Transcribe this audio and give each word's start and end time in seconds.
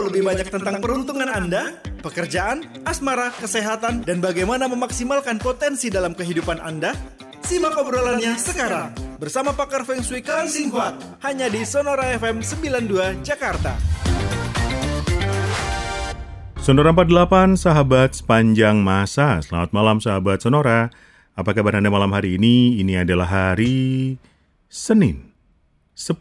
tahu 0.00 0.16
lebih 0.16 0.32
banyak 0.32 0.48
tentang 0.48 0.80
peruntungan 0.80 1.28
Anda, 1.28 1.76
pekerjaan, 2.00 2.64
asmara, 2.88 3.28
kesehatan, 3.36 4.00
dan 4.00 4.24
bagaimana 4.24 4.64
memaksimalkan 4.64 5.36
potensi 5.36 5.92
dalam 5.92 6.16
kehidupan 6.16 6.56
Anda? 6.56 6.96
Simak 7.44 7.76
obrolannya 7.76 8.32
sekarang 8.40 8.96
bersama 9.20 9.52
pakar 9.52 9.84
Feng 9.84 10.00
Shui 10.00 10.24
Kang 10.24 10.48
Sing 10.48 10.72
Huat 10.72 10.96
hanya 11.20 11.52
di 11.52 11.68
Sonora 11.68 12.16
FM 12.16 12.40
92 12.40 13.20
Jakarta. 13.20 13.76
Sonora 16.64 16.96
48, 16.96 17.60
sahabat 17.60 18.16
sepanjang 18.24 18.80
masa. 18.80 19.44
Selamat 19.44 19.76
malam 19.76 20.00
sahabat 20.00 20.40
Sonora. 20.40 20.88
Apa 21.36 21.52
kabar 21.52 21.76
Anda 21.76 21.92
malam 21.92 22.16
hari 22.16 22.40
ini? 22.40 22.80
Ini 22.80 23.04
adalah 23.04 23.52
hari 23.52 24.16
Senin, 24.64 25.36
10 25.92 26.16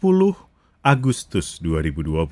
Agustus 0.83 1.63
2020. 1.63 2.27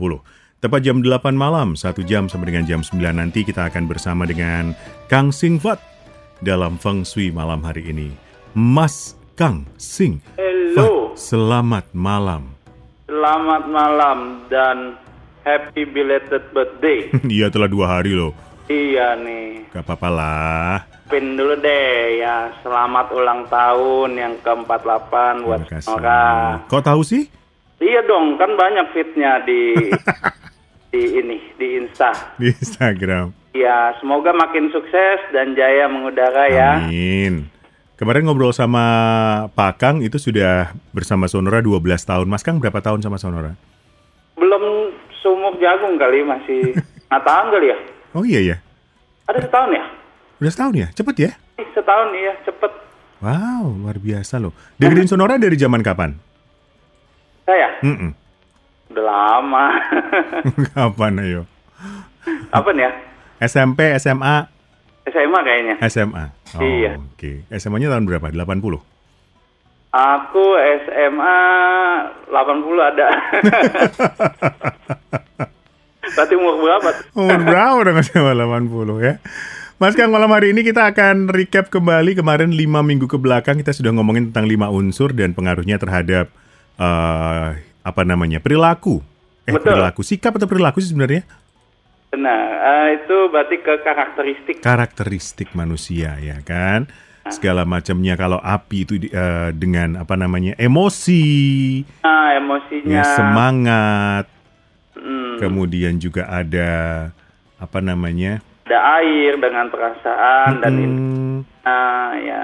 Tepat 0.58 0.82
jam 0.82 1.06
8 1.06 1.38
malam, 1.38 1.78
satu 1.78 2.02
jam 2.02 2.26
sampai 2.26 2.50
dengan 2.50 2.66
jam 2.66 2.82
9 2.82 2.98
nanti 3.14 3.46
kita 3.46 3.70
akan 3.70 3.86
bersama 3.86 4.26
dengan 4.26 4.74
Kang 5.06 5.30
Sing 5.30 5.62
Fat 5.62 5.78
dalam 6.42 6.82
Feng 6.82 7.06
Shui 7.06 7.30
malam 7.30 7.62
hari 7.62 7.86
ini. 7.94 8.10
Mas 8.58 9.14
Kang 9.38 9.70
Sing 9.78 10.18
Hello. 10.34 11.14
Fat, 11.14 11.22
selamat 11.22 11.86
malam. 11.94 12.58
Selamat 13.06 13.70
malam 13.70 14.50
dan 14.50 14.98
happy 15.46 15.86
belated 15.86 16.42
birthday. 16.50 17.06
Iya 17.38 17.54
telah 17.54 17.70
dua 17.70 18.02
hari 18.02 18.18
loh. 18.18 18.34
iya 18.66 19.14
nih. 19.14 19.70
Gak 19.70 19.86
apa-apa 19.86 20.10
lah. 20.10 20.74
Pin 21.06 21.38
dulu 21.38 21.54
deh 21.62 22.18
ya. 22.18 22.50
Selamat 22.66 23.14
ulang 23.14 23.46
tahun 23.46 24.10
yang 24.18 24.34
ke-48 24.42 25.14
buat. 25.46 25.62
Sonora. 25.86 26.66
Kok 26.66 26.82
tahu 26.82 27.06
sih? 27.06 27.30
Iya 27.78 28.02
dong, 28.10 28.42
kan 28.42 28.58
banyak 28.58 28.90
fitnya 28.90 29.38
di 29.46 29.94
di 30.92 31.02
ini 31.20 31.38
di 31.60 31.68
Insta. 31.82 32.12
Di 32.40 32.52
Instagram. 32.52 33.34
Ya, 33.58 33.94
semoga 33.98 34.32
makin 34.38 34.70
sukses 34.70 35.20
dan 35.34 35.58
jaya 35.58 35.90
mengudara 35.90 36.46
ya. 36.48 36.86
Amin. 36.86 37.50
Kemarin 37.98 38.30
ngobrol 38.30 38.54
sama 38.54 38.86
Pak 39.58 39.82
Kang 39.82 40.06
itu 40.06 40.22
sudah 40.22 40.70
bersama 40.94 41.26
Sonora 41.26 41.66
12 41.66 41.82
tahun. 42.06 42.30
Mas 42.30 42.46
Kang 42.46 42.62
berapa 42.62 42.78
tahun 42.78 43.02
sama 43.02 43.18
Sonora? 43.18 43.58
Belum 44.38 44.94
sumur 45.18 45.58
jagung 45.58 45.98
kali 45.98 46.22
masih 46.22 46.78
nggak 47.10 47.24
tahun 47.26 47.48
kali 47.50 47.68
ya? 47.74 47.78
Oh 48.14 48.22
iya 48.22 48.42
ya. 48.54 48.58
Ada 49.26 49.50
setahun 49.50 49.72
ya? 49.74 49.84
Udah 50.38 50.52
setahun 50.54 50.74
ya? 50.78 50.88
Cepet 50.94 51.16
ya? 51.18 51.32
Setahun 51.74 52.10
iya, 52.14 52.34
cepet. 52.46 52.72
Wow, 53.18 53.74
luar 53.82 53.98
biasa 53.98 54.38
loh. 54.38 54.54
Dengerin 54.78 55.10
Sonora 55.12 55.42
dari 55.42 55.58
zaman 55.58 55.82
kapan? 55.82 56.14
Saya 57.50 57.82
Mm-mm. 57.82 58.27
Udah 58.92 59.04
lama. 59.04 59.66
kapan 60.74 61.14
ayo? 61.24 61.42
Apa 62.52 62.70
nih 62.74 62.88
ya? 62.88 62.92
SMP, 63.38 63.94
SMA, 64.02 64.50
SMA 65.08 65.40
kayaknya. 65.44 65.76
SMA. 65.88 66.26
Oh, 66.58 66.62
Iya. 66.64 67.00
Oke. 67.00 67.48
SMA-nya 67.54 67.88
tahun 67.94 68.08
berapa? 68.08 68.28
80. 68.28 68.82
Aku 69.88 70.46
SMA 70.84 71.40
80 72.28 72.90
ada. 72.92 73.08
Berarti 76.08 76.34
umur 76.40 76.56
berapa? 76.60 76.90
Umur 77.14 77.42
berapa 77.44 77.80
dong 77.84 78.00
SMA 78.04 78.34
80 78.36 79.06
ya? 79.06 79.14
Mas 79.78 79.94
Kang, 79.94 80.10
malam 80.10 80.34
hari 80.34 80.58
ini 80.58 80.66
kita 80.66 80.90
akan 80.90 81.30
recap 81.30 81.70
kembali 81.70 82.18
kemarin 82.18 82.50
5 82.50 82.58
minggu 82.82 83.06
ke 83.06 83.18
belakang 83.22 83.62
kita 83.62 83.70
sudah 83.78 83.94
ngomongin 83.94 84.34
tentang 84.34 84.50
5 84.50 84.74
unsur 84.74 85.14
dan 85.14 85.38
pengaruhnya 85.38 85.78
terhadap 85.78 86.34
eh, 86.82 87.50
apa 87.88 88.04
namanya? 88.04 88.38
perilaku. 88.38 89.00
Eh, 89.48 89.56
Betul. 89.56 89.74
perilaku 89.74 90.04
sikap 90.04 90.36
atau 90.36 90.44
perilaku 90.46 90.84
sih 90.84 90.92
sebenarnya? 90.92 91.24
Nah, 92.12 92.44
itu 92.92 93.18
berarti 93.28 93.56
ke 93.58 93.74
karakteristik. 93.80 94.56
karakteristik 94.60 95.50
manusia 95.52 96.16
ya 96.18 96.40
kan 96.40 96.88
segala 97.28 97.68
macamnya 97.68 98.16
kalau 98.16 98.40
api 98.40 98.78
itu 98.84 98.96
eh, 99.06 99.52
dengan 99.52 100.00
apa 100.00 100.16
namanya 100.16 100.56
emosi 100.56 101.24
Nah, 102.02 102.36
emosinya. 102.36 102.92
ya 102.92 103.04
semangat 103.04 104.26
Hmm, 104.96 105.38
kemudian 105.38 106.02
juga 106.02 106.26
ada 106.26 106.72
apa 107.56 107.80
namanya 107.80 108.42
ada 108.66 108.80
air 108.98 109.38
dengan 109.38 109.70
perasaan 109.70 110.58
dan 110.58 110.74
ini. 110.74 110.96
hmm, 110.98 111.38
Nah, 111.64 112.12
ya. 112.18 112.44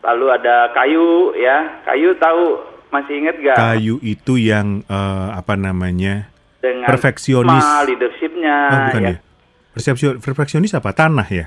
Lalu 0.00 0.26
ada 0.30 0.70
kayu 0.72 1.34
ya. 1.34 1.82
Kayu 1.82 2.14
tahu 2.16 2.60
masih 2.92 3.14
inget 3.18 3.36
gak? 3.40 3.56
kayu 3.56 3.96
itu 4.00 4.36
yang 4.36 4.84
eh, 4.84 5.28
apa 5.32 5.56
namanya 5.56 6.28
Dengan 6.60 6.86
perfeksionis. 6.86 7.58
ma, 7.58 7.82
leadershipnya. 7.82 8.56
oh 8.68 8.78
bukan 8.86 9.02
ya. 9.02 9.08
ya 9.08 9.16
persepsi 9.72 10.04
perfeksionis 10.18 10.72
apa 10.72 10.92
tanah 10.92 11.26
ya 11.26 11.46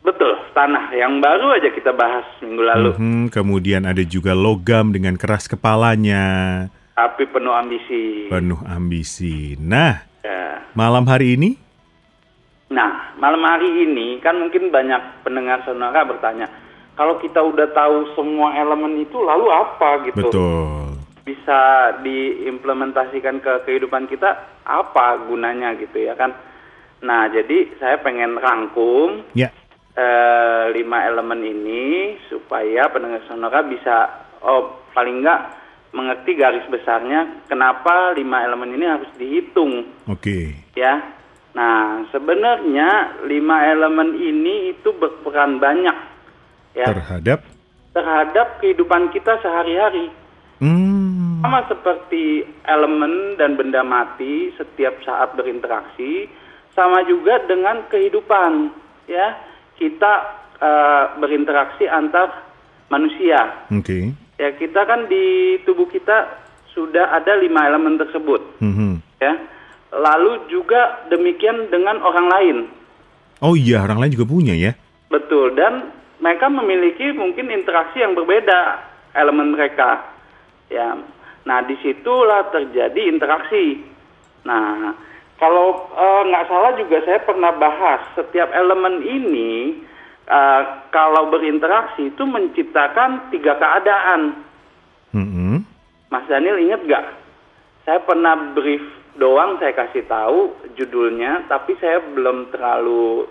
Betul, 0.00 0.32
tanah. 0.50 0.88
Yang 0.90 1.12
baru 1.20 1.46
aja 1.52 1.68
kita 1.68 1.92
bahas 1.92 2.24
minggu 2.40 2.64
lalu. 2.64 2.90
Mhm, 2.96 3.28
kemudian 3.28 3.84
ada 3.84 4.00
juga 4.00 4.32
logam 4.32 4.90
dengan 4.90 5.12
keras 5.14 5.44
kepalanya 5.44 6.24
Tapi 6.90 7.28
penuh 7.28 7.52
ambisi. 7.52 8.26
penuh 8.26 8.60
ambisi 8.64 9.54
nah 9.56 10.00
Ya. 10.20 10.64
malam 10.72 11.04
hari 11.04 11.36
ini 11.36 11.56
Nah, 12.70 13.16
malam 13.16 13.42
hari 13.42 13.66
ini 13.82 14.20
kan 14.20 14.36
mungkin 14.36 14.70
banyak 14.70 15.00
pendengar 15.20 15.58
sonora 15.60 16.06
bertanya, 16.06 16.46
kalau 17.00 17.16
kita 17.16 17.40
udah 17.40 17.72
tahu 17.72 18.12
semua 18.12 18.52
elemen 18.60 19.00
itu 19.00 19.16
lalu 19.24 19.48
apa 19.48 20.04
gitu? 20.04 20.28
betul 20.28 21.00
Bisa 21.24 21.96
diimplementasikan 22.04 23.40
ke 23.40 23.64
kehidupan 23.64 24.04
kita 24.04 24.60
apa 24.68 25.16
gunanya 25.24 25.72
gitu 25.80 25.96
ya 25.96 26.12
kan? 26.12 26.36
Nah, 27.00 27.32
jadi 27.32 27.72
saya 27.80 28.04
pengen 28.04 28.36
rangkum 28.36 29.24
ya 29.32 29.48
eh, 29.96 30.64
lima 30.76 31.08
elemen 31.08 31.40
ini 31.40 32.20
supaya 32.28 32.92
pendengar 32.92 33.24
sonora 33.24 33.64
bisa 33.64 34.28
oh 34.44 34.84
paling 34.92 35.24
enggak 35.24 35.56
mengerti 35.96 36.36
garis 36.36 36.68
besarnya 36.68 37.48
kenapa 37.48 38.12
lima 38.12 38.44
elemen 38.44 38.76
ini 38.76 38.84
harus 38.84 39.08
dihitung 39.16 39.88
Oke, 40.04 40.52
ya. 40.76 41.16
Nah, 41.50 42.06
sebenarnya 42.14 43.24
lima 43.26 43.56
elemen 43.66 44.20
ini 44.20 44.76
itu 44.76 44.94
berperan 44.94 45.58
banyak 45.58 46.09
ya 46.72 46.86
terhadap 46.86 47.40
terhadap 47.90 48.62
kehidupan 48.62 49.10
kita 49.10 49.34
sehari-hari. 49.40 50.10
hmm, 50.62 51.42
Sama 51.42 51.66
seperti 51.66 52.46
elemen 52.64 53.34
dan 53.34 53.56
benda 53.56 53.82
mati 53.82 54.54
setiap 54.54 54.94
saat 55.02 55.34
berinteraksi, 55.34 56.30
sama 56.72 57.02
juga 57.04 57.42
dengan 57.44 57.82
kehidupan 57.88 58.70
ya. 59.06 59.34
Kita 59.74 60.12
eh, 60.60 61.04
berinteraksi 61.16 61.88
antar 61.88 62.28
manusia. 62.88 63.64
oke, 63.72 64.12
Ya, 64.36 64.52
kita 64.52 64.84
kan 64.84 65.08
di 65.08 65.56
tubuh 65.64 65.84
kita 65.84 66.28
sudah 66.70 67.10
ada 67.10 67.36
lima 67.36 67.64
elemen 67.64 67.96
tersebut 67.96 68.60
Mhm. 68.60 69.00
ya. 69.18 69.34
Lalu 69.90 70.46
juga 70.46 71.02
demikian 71.08 71.66
dengan 71.66 71.98
orang 71.98 72.26
lain. 72.28 72.56
Oh 73.40 73.56
iya, 73.56 73.80
orang 73.80 73.98
lain 73.98 74.12
juga 74.14 74.28
punya 74.28 74.52
ya? 74.52 74.76
Betul 75.08 75.56
dan 75.56 75.88
mereka 76.20 76.46
memiliki 76.52 77.12
mungkin 77.16 77.48
interaksi 77.48 78.04
yang 78.04 78.12
berbeda 78.12 78.80
elemen 79.16 79.56
mereka. 79.56 80.04
Ya. 80.68 80.96
Nah, 81.48 81.58
di 81.64 81.74
situlah 81.80 82.52
terjadi 82.52 83.10
interaksi. 83.10 83.80
Nah, 84.44 84.94
kalau 85.40 85.88
eh, 85.96 86.22
nggak 86.28 86.46
salah 86.46 86.72
juga 86.76 87.00
saya 87.08 87.20
pernah 87.24 87.52
bahas 87.56 88.04
setiap 88.14 88.52
elemen 88.52 89.00
ini 89.02 89.80
eh, 90.28 90.62
kalau 90.92 91.32
berinteraksi 91.32 92.12
itu 92.12 92.22
menciptakan 92.28 93.32
tiga 93.32 93.56
keadaan. 93.56 94.44
Mhm. 95.16 95.64
Mas 96.12 96.28
Daniel 96.28 96.60
ingat 96.60 96.80
nggak? 96.84 97.06
Saya 97.88 97.98
pernah 98.04 98.36
brief 98.52 98.84
doang 99.16 99.58
saya 99.58 99.74
kasih 99.74 100.04
tahu 100.06 100.54
judulnya, 100.76 101.48
tapi 101.50 101.74
saya 101.80 101.98
belum 102.04 102.52
terlalu 102.52 103.26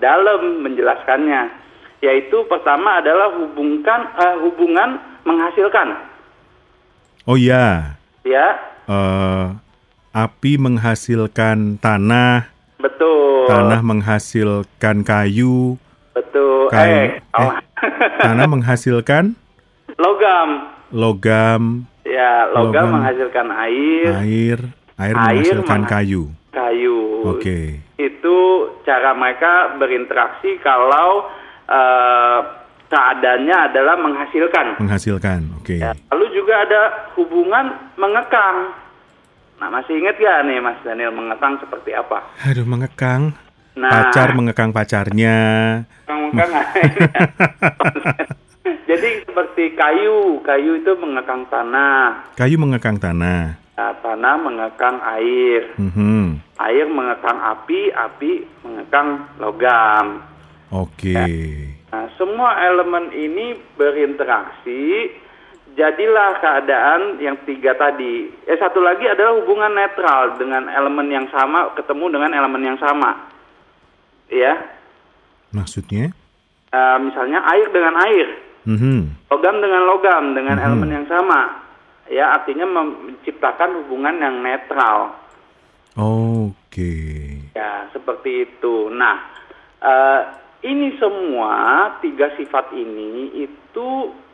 dalam 0.00 0.64
menjelaskannya. 0.64 1.69
Yaitu 2.00 2.44
pertama 2.46 2.98
adalah 2.98 3.28
hubungkan 3.34 4.00
eh, 4.14 4.36
hubungan 4.40 4.96
menghasilkan, 5.22 6.00
Oh 7.22 7.36
iya, 7.36 7.94
ya. 8.22 8.56
Eh, 8.88 9.44
api 10.10 10.56
menghasilkan 10.56 11.76
tanah, 11.76 12.48
betul, 12.76 13.44
tanah 13.46 13.80
menghasilkan 13.80 14.96
kayu, 15.02 15.76
betul. 16.10 16.66
kayu, 16.68 17.20
Eh, 17.20 17.36
oh. 17.36 17.52
tanah 18.18 18.48
menghasilkan? 18.48 19.36
Logam, 19.94 20.48
logam, 20.90 21.84
ya 22.02 22.48
logam, 22.48 22.72
Logam. 22.72 22.88
menghasilkan 22.96 23.46
air, 23.52 24.08
air, 24.16 24.58
air 24.96 25.12
Air 25.12 25.14
menghasilkan 25.14 25.80
mengha- 25.84 25.92
kayu. 25.94 26.22
kayu. 26.50 26.98
Oke, 27.28 27.60
itu 27.94 28.36
cara 28.82 29.12
mereka 29.12 29.76
berinteraksi 29.76 30.56
kalau 30.58 31.28
eh, 31.70 32.38
keadaannya 32.86 33.56
adalah 33.70 33.94
menghasilkan. 33.96 34.66
menghasilkan. 34.76 35.40
Oke, 35.56 35.78
Ya, 35.78 35.94
Lalu 36.10 36.26
juga 36.34 36.54
ada 36.60 36.82
hubungan 37.14 37.70
mengekang. 37.94 38.74
Nah, 39.56 39.68
masih 39.70 39.94
ingat 39.94 40.16
ya 40.16 40.40
nih 40.42 40.58
Mas 40.58 40.80
Daniel 40.82 41.12
mengekang 41.12 41.60
seperti 41.60 41.92
apa? 41.92 42.24
Aduh, 42.42 42.64
mengekang. 42.64 43.36
Nah, 43.78 44.10
Pacar 44.10 44.34
mengekang 44.34 44.74
pacarnya. 44.74 45.38
mengekang. 46.04 46.50
Jadi 48.90 49.22
seperti 49.22 49.72
kayu, 49.72 50.42
kayu 50.42 50.76
itu 50.76 50.92
mengekang 50.98 51.46
tanah, 51.46 52.26
Kayu 52.34 52.58
mengekang 52.58 52.98
tanah. 52.98 53.54
Nah, 53.72 53.92
tanah 54.04 54.34
mengekang 54.36 55.00
air, 55.00 55.72
Mhm. 55.78 56.36
air 56.58 56.84
mengekang 56.84 57.38
api, 57.38 57.88
api 57.88 58.32
mengekang 58.60 59.24
logam. 59.38 60.20
Oke. 60.70 61.14
Nah, 61.90 62.06
semua 62.14 62.54
elemen 62.70 63.10
ini 63.10 63.58
berinteraksi, 63.74 65.10
jadilah 65.74 66.38
keadaan 66.38 67.18
yang 67.18 67.34
tiga 67.42 67.74
tadi. 67.74 68.30
Eh 68.46 68.58
satu 68.58 68.78
lagi 68.78 69.06
adalah 69.10 69.34
hubungan 69.42 69.74
netral 69.74 70.38
dengan 70.38 70.70
elemen 70.70 71.10
yang 71.10 71.26
sama 71.34 71.74
ketemu 71.74 72.14
dengan 72.14 72.30
elemen 72.34 72.62
yang 72.62 72.78
sama. 72.78 73.28
Ya, 74.30 74.78
Maksudnya? 75.50 76.14
Eh, 76.70 76.98
misalnya 77.02 77.42
air 77.50 77.66
dengan 77.74 77.98
air, 78.06 78.28
Mhm. 78.62 79.26
logam 79.26 79.58
dengan 79.58 79.82
logam 79.90 80.24
dengan 80.38 80.56
Mhm. 80.62 80.66
elemen 80.70 80.90
yang 81.02 81.06
sama. 81.10 81.66
Ya, 82.06 82.38
artinya 82.38 82.66
menciptakan 82.66 83.82
hubungan 83.82 84.22
yang 84.22 84.38
netral. 84.38 85.18
Oke. 85.98 86.94
Ya, 87.58 87.90
seperti 87.90 88.46
itu. 88.46 88.86
Nah, 88.94 89.18
eh, 89.82 90.20
ini 90.60 90.96
semua 91.00 91.88
tiga 92.04 92.32
sifat 92.36 92.72
ini 92.76 93.32
itu 93.48 93.88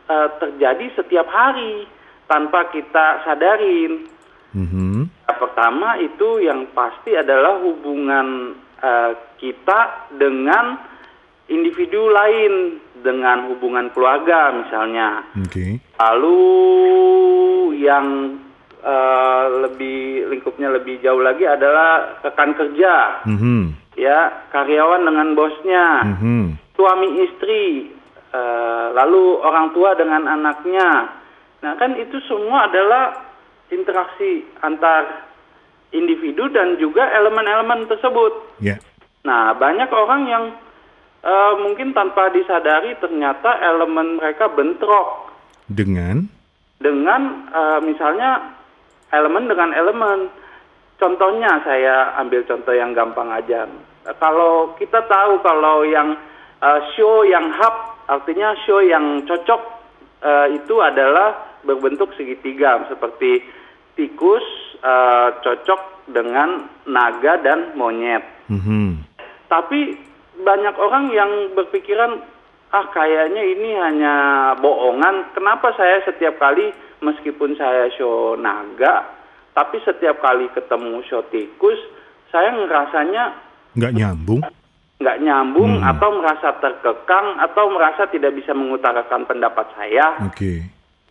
eh, 0.07 0.29
terjadi 0.39 0.85
setiap 0.99 1.27
hari 1.31 1.87
tanpa 2.27 2.67
kita 2.71 3.23
sadarin. 3.23 4.07
Mhm. 4.51 5.07
Yang 5.27 5.37
pertama 5.39 5.99
itu 5.99 6.43
yang 6.43 6.67
pasti 6.75 7.15
adalah 7.15 7.59
hubungan 7.63 8.55
eh, 8.83 9.11
kita 9.39 10.11
dengan 10.19 10.77
individu 11.47 12.11
lain, 12.11 12.83
dengan 12.99 13.47
hubungan 13.47 13.87
keluarga 13.95 14.51
misalnya. 14.51 15.23
Oke. 15.39 15.79
Lalu 15.95 16.41
yang 17.79 18.35
eh, 18.83 19.45
lebih 19.63 20.27
lingkupnya 20.27 20.75
lebih 20.75 20.99
jauh 20.99 21.23
lagi 21.23 21.47
adalah 21.47 22.19
rekan 22.19 22.51
kerja 22.51 23.23
Mhm. 23.23 23.86
Ya 23.97 24.45
karyawan 24.53 25.03
dengan 25.03 25.33
bosnya, 25.33 25.85
Mhm. 26.05 26.43
suami 26.77 27.25
istri, 27.25 27.89
eh, 28.31 28.87
lalu 28.93 29.41
orang 29.41 29.73
tua 29.73 29.97
dengan 29.97 30.29
anaknya. 30.29 31.17
Nah 31.65 31.73
kan 31.81 31.97
itu 31.97 32.21
semua 32.29 32.69
adalah 32.69 33.33
interaksi 33.73 34.45
antar 34.61 35.27
individu 35.89 36.45
dan 36.53 36.77
juga 36.77 37.09
elemen-elemen 37.09 37.89
tersebut. 37.89 38.61
Ya. 38.61 38.77
Nah 39.25 39.57
banyak 39.57 39.89
orang 39.89 40.23
yang 40.29 40.45
eh, 41.17 41.53
mungkin 41.59 41.91
tanpa 41.97 42.29
disadari 42.29 42.93
ternyata 43.01 43.57
elemen 43.59 44.21
mereka 44.21 44.47
bentrok 44.53 45.33
Dengan 45.67 46.29
dengan 46.77 47.49
eh, 47.49 47.79
misalnya 47.81 48.53
elemen 49.09 49.49
dengan 49.49 49.73
elemen. 49.73 50.19
Contohnya 50.97 51.61
saya 51.61 52.17
ambil 52.17 52.41
contoh 52.49 52.73
yang 52.73 52.97
gampang 52.97 53.29
aja. 53.29 53.69
Kalau 54.17 54.73
kita 54.81 55.05
tahu 55.05 55.37
kalau 55.45 55.85
yang 55.85 56.17
eh, 56.57 56.79
show 56.97 57.21
yang 57.21 57.53
hub 57.53 57.75
artinya 58.09 58.57
show 58.65 58.81
yang 58.81 59.21
cocok 59.29 59.61
eh, 60.25 60.47
itu 60.57 60.75
adalah 60.81 61.61
berbentuk 61.61 62.17
segitiga 62.17 62.81
seperti 62.89 63.45
tikus 63.93 64.45
eh, 64.81 65.29
cocok 65.45 66.09
dengan 66.09 66.65
naga 66.89 67.45
dan 67.45 67.77
monyet. 67.77 68.49
Mhm. 68.49 69.05
Tapi 69.47 69.79
banyak 70.41 70.75
orang 70.81 71.13
yang 71.13 71.31
berpikiran 71.53 72.21
ah 72.73 72.85
kayaknya 72.91 73.43
ini 73.43 73.69
hanya 73.77 74.15
bohongan. 74.59 75.31
Kenapa 75.37 75.71
saya 75.77 76.03
setiap 76.03 76.41
kali 76.41 76.73
meskipun 77.05 77.55
saya 77.55 77.87
show 77.95 78.35
naga, 78.35 79.16
tapi 79.57 79.81
setiap 79.81 80.21
kali 80.21 80.53
ketemu 80.53 81.01
show 81.09 81.25
tikus, 81.33 81.81
saya 82.29 82.53
ngerasanya 82.53 83.33
nggak 83.73 83.93
nyambung. 83.97 84.41
nggak 84.97 85.17
nyambung 85.21 85.77
Hmm. 85.77 85.89
atau 85.93 86.09
merasa 86.17 86.57
terkekang 86.57 87.37
atau 87.37 87.69
merasa 87.69 88.09
tidak 88.09 88.33
bisa 88.33 88.53
mengutarakan 88.53 89.25
pendapat 89.25 89.65
saya. 89.73 90.17
Oke. 90.25 90.61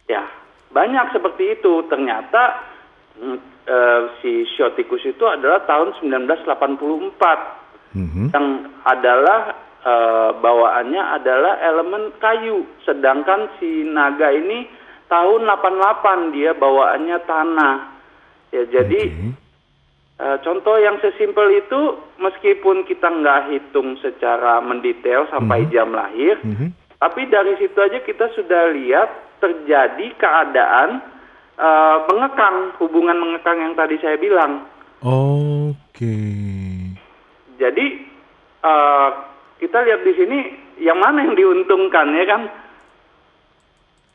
Ya, 0.07 0.27
banyak 0.71 1.11
seperti 1.11 1.55
itu. 1.55 1.87
Ternyata 1.87 2.67
mm, 3.15 3.39
eh, 3.67 4.03
si 4.19 4.43
show 4.55 4.75
tikus 4.75 5.03
itu 5.03 5.23
adalah 5.23 5.63
tahun 5.67 5.95
1984 6.03 7.39
Mhm. 7.95 8.31
yang 8.31 8.47
adalah 8.83 9.55
eh, 9.87 10.31
bawaannya 10.35 11.03
adalah 11.15 11.63
elemen 11.63 12.11
kayu, 12.19 12.67
sedangkan 12.83 13.55
si 13.63 13.87
naga 13.87 14.35
ini 14.35 14.67
tahun 15.07 15.47
88 15.47 16.35
dia 16.35 16.59
bawaannya 16.59 17.19
tanah. 17.23 17.96
Ya 18.55 18.63
jadi 18.67 19.01
Oke. 19.11 19.31
eh, 20.23 20.37
contoh 20.43 20.77
yang 20.79 20.97
sesimpel 21.03 21.51
itu 21.59 21.81
meskipun 22.17 22.87
kita 22.87 23.11
nggak 23.11 23.53
hitung 23.53 23.99
secara 23.99 24.63
mendetail 24.63 25.27
sampai 25.29 25.67
jam 25.69 25.93
lahir, 25.93 26.39
Mhm. 26.41 26.73
tapi 26.97 27.27
dari 27.27 27.59
situ 27.59 27.77
aja 27.77 27.99
kita 28.01 28.31
sudah 28.33 28.73
lihat 28.73 29.09
terjadi 29.39 30.07
keadaan 30.17 31.15
eh, 31.57 31.97
mengekang 32.13 32.77
hubungan 32.77 33.17
mengekang 33.17 33.57
yang 33.57 33.73
tadi 33.73 33.97
saya 33.97 34.21
bilang. 34.21 34.69
Oke. 35.01 36.17
Jadi 37.57 37.87
eh, 38.61 39.09
kita 39.57 39.79
lihat 39.81 40.05
di 40.05 40.13
sini 40.13 40.39
yang 40.85 41.01
mana 41.01 41.25
yang 41.25 41.33
diuntungkan 41.33 42.13
ya 42.13 42.25
kan? 42.29 42.43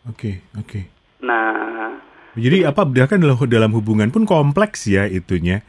Oke, 0.10 0.42
oke. 0.58 0.82
Nah, 1.22 1.94
Jadi 2.36 2.64
apa 2.64 2.88
bahkan 2.88 3.20
dalam 3.20 3.72
hubungan 3.76 4.08
pun 4.08 4.24
kompleks 4.24 4.88
ya 4.88 5.04
itunya. 5.04 5.60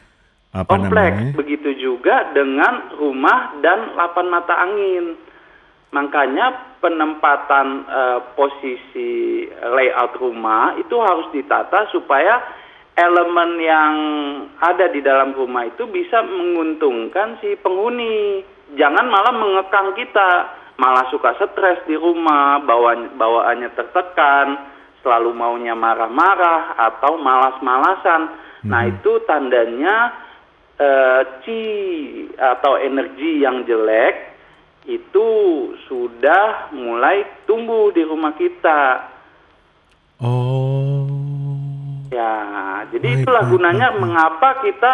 Apa 0.53 0.79
kompleks 0.79 1.17
namanya? 1.17 1.35
begitu 1.35 1.71
juga 1.81 2.31
dengan 2.37 2.93
rumah 3.01 3.57
dan 3.65 3.97
lapan 3.99 4.27
mata 4.31 4.55
angin. 4.55 5.17
Makanya 5.93 6.79
penempatan 6.81 7.67
eh, 7.85 8.21
posisi 8.39 9.45
layout 9.51 10.17
rumah 10.17 10.79
itu 10.81 10.97
harus 10.97 11.29
ditata 11.35 11.91
supaya 11.93 12.41
elemen 12.97 13.51
yang 13.61 13.95
ada 14.61 14.89
di 14.93 15.01
dalam 15.01 15.33
rumah 15.33 15.69
itu 15.69 15.89
bisa 15.89 16.21
menguntungkan 16.25 17.41
si 17.41 17.57
penghuni. 17.61 18.45
Jangan 18.73 19.05
malah 19.09 19.37
mengekang 19.37 19.93
kita, 19.97 20.31
malah 20.81 21.05
suka 21.13 21.37
stres 21.37 21.85
di 21.85 21.97
rumah, 21.97 22.61
bawaan, 22.65 23.13
bawaannya 23.21 23.69
tertekan, 23.77 24.72
selalu 25.03 25.35
maunya 25.35 25.75
marah-marah 25.75 26.79
atau 26.79 27.19
malas-malasan. 27.19 28.23
Nah, 28.63 28.87
itu 28.87 29.19
tandanya 29.27 30.15
eh, 30.79 31.21
chi 31.43 31.63
atau 32.39 32.79
energi 32.79 33.43
yang 33.43 33.67
jelek 33.67 34.33
itu 34.87 35.29
sudah 35.87 36.75
mulai 36.75 37.23
tumbuh 37.47 37.91
di 37.95 38.03
rumah 38.03 38.35
kita. 38.35 39.11
Oh. 40.23 41.07
Ya, 42.15 42.35
jadi 42.95 43.09
Baik, 43.09 43.21
itulah 43.27 43.45
baik, 43.47 43.53
gunanya 43.57 43.89
baik, 43.91 43.95
baik. 43.95 44.03
mengapa 44.03 44.49
kita 44.63 44.93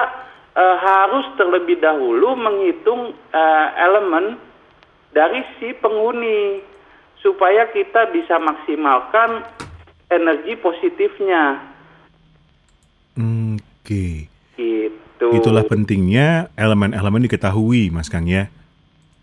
eh, 0.56 0.76
harus 0.80 1.26
terlebih 1.36 1.76
dahulu 1.80 2.36
menghitung 2.36 3.12
eh, 3.12 3.66
elemen 3.84 4.40
dari 5.12 5.44
si 5.60 5.72
penghuni 5.76 6.62
supaya 7.20 7.66
kita 7.74 8.12
bisa 8.14 8.38
maksimalkan 8.38 9.42
energi 10.08 10.56
positifnya. 10.58 11.60
Oke. 13.18 14.28
Gitu. 14.56 15.26
Itulah 15.34 15.66
pentingnya 15.66 16.52
elemen-elemen 16.54 17.26
diketahui, 17.26 17.90
Mas 17.90 18.10
Kang 18.10 18.28
ya. 18.28 18.52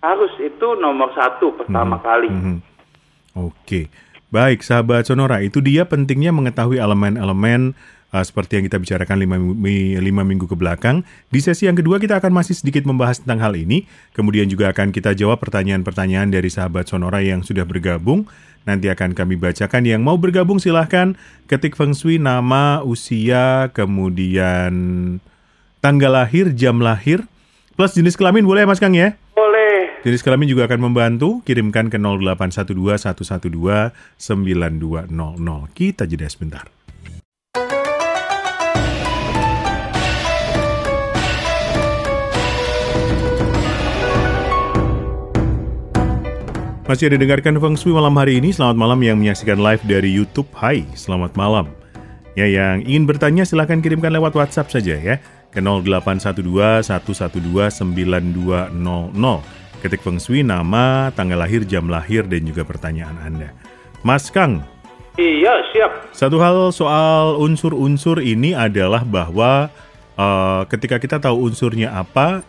Harus 0.04 0.32
itu 0.38 0.68
nomor 0.78 1.12
satu 1.16 1.56
pertama 1.58 1.98
kali. 2.04 2.30
Mhm. 2.30 2.58
Oke. 3.36 3.90
Baik, 4.30 4.66
sahabat 4.66 5.08
Sonora, 5.08 5.40
itu 5.40 5.64
dia 5.64 5.88
pentingnya 5.88 6.36
mengetahui 6.36 6.76
elemen-elemen 6.76 7.72
uh, 8.12 8.24
seperti 8.24 8.60
yang 8.60 8.66
kita 8.68 8.78
bicarakan 8.80 9.18
lima, 9.22 9.36
mi- 9.40 9.96
lima 9.96 10.28
minggu 10.28 10.48
ke 10.48 10.56
belakang. 10.60 11.08
Di 11.32 11.40
sesi 11.40 11.68
yang 11.68 11.78
kedua 11.80 12.00
kita 12.00 12.20
akan 12.20 12.36
masih 12.36 12.56
sedikit 12.56 12.84
membahas 12.84 13.24
tentang 13.24 13.40
hal 13.44 13.54
ini. 13.56 13.88
Kemudian 14.12 14.48
juga 14.52 14.76
akan 14.76 14.92
kita 14.92 15.16
jawab 15.16 15.40
pertanyaan-pertanyaan 15.40 16.32
dari 16.32 16.52
sahabat 16.52 16.88
Sonora 16.92 17.24
yang 17.24 17.44
sudah 17.44 17.64
bergabung. 17.64 18.28
Nanti 18.66 18.90
akan 18.90 19.14
kami 19.14 19.38
bacakan. 19.38 19.86
Yang 19.86 20.02
mau 20.02 20.18
bergabung 20.18 20.58
silahkan 20.58 21.14
ketik 21.46 21.78
Feng 21.78 21.94
Shui 21.94 22.18
nama, 22.18 22.82
usia, 22.82 23.70
kemudian 23.72 24.74
tanggal 25.80 26.10
lahir, 26.10 26.50
jam 26.58 26.82
lahir, 26.82 27.22
plus 27.78 27.94
jenis 27.94 28.18
kelamin 28.18 28.42
boleh 28.42 28.66
Mas 28.66 28.82
Kang 28.82 28.98
ya? 28.98 29.14
Boleh. 29.38 30.02
Jenis 30.02 30.26
kelamin 30.26 30.50
juga 30.50 30.66
akan 30.66 30.90
membantu. 30.90 31.46
Kirimkan 31.46 31.94
ke 31.94 31.98
0812 32.02 33.06
112 33.06 33.94
9200. 34.18 35.14
Kita 35.74 36.10
jeda 36.10 36.26
sebentar. 36.26 36.66
Masih 46.86 47.10
ada 47.10 47.18
dengarkan 47.18 47.58
Feng 47.58 47.74
Shui 47.74 47.98
malam 47.98 48.14
hari 48.14 48.38
ini. 48.38 48.54
Selamat 48.54 48.78
malam 48.78 49.02
yang 49.02 49.18
menyaksikan 49.18 49.58
live 49.58 49.82
dari 49.90 50.14
YouTube. 50.14 50.46
Hai, 50.54 50.86
selamat 50.94 51.34
malam. 51.34 51.74
Ya, 52.38 52.46
yang 52.46 52.86
ingin 52.86 53.10
bertanya 53.10 53.42
silahkan 53.42 53.82
kirimkan 53.82 54.14
lewat 54.14 54.38
WhatsApp 54.38 54.70
saja 54.70 54.94
ya 54.94 55.18
ke 55.50 55.66
0812 55.66 56.86
112 56.86 57.42
9200. 57.82 58.70
Ketik 59.82 60.06
Feng 60.06 60.22
Shui 60.22 60.46
nama, 60.46 61.10
tanggal 61.18 61.42
lahir, 61.42 61.66
jam 61.66 61.90
lahir, 61.90 62.22
dan 62.30 62.46
juga 62.46 62.62
pertanyaan 62.62 63.18
Anda. 63.18 63.50
Mas 64.06 64.30
Kang, 64.30 64.62
Iya, 65.18 65.66
siap. 65.74 66.14
satu 66.14 66.38
hal 66.38 66.70
soal 66.70 67.42
unsur-unsur 67.42 68.22
ini 68.22 68.54
adalah 68.54 69.02
bahwa 69.02 69.74
eh, 70.22 70.62
ketika 70.70 71.02
kita 71.02 71.18
tahu 71.18 71.50
unsurnya 71.50 71.98
apa, 71.98 72.46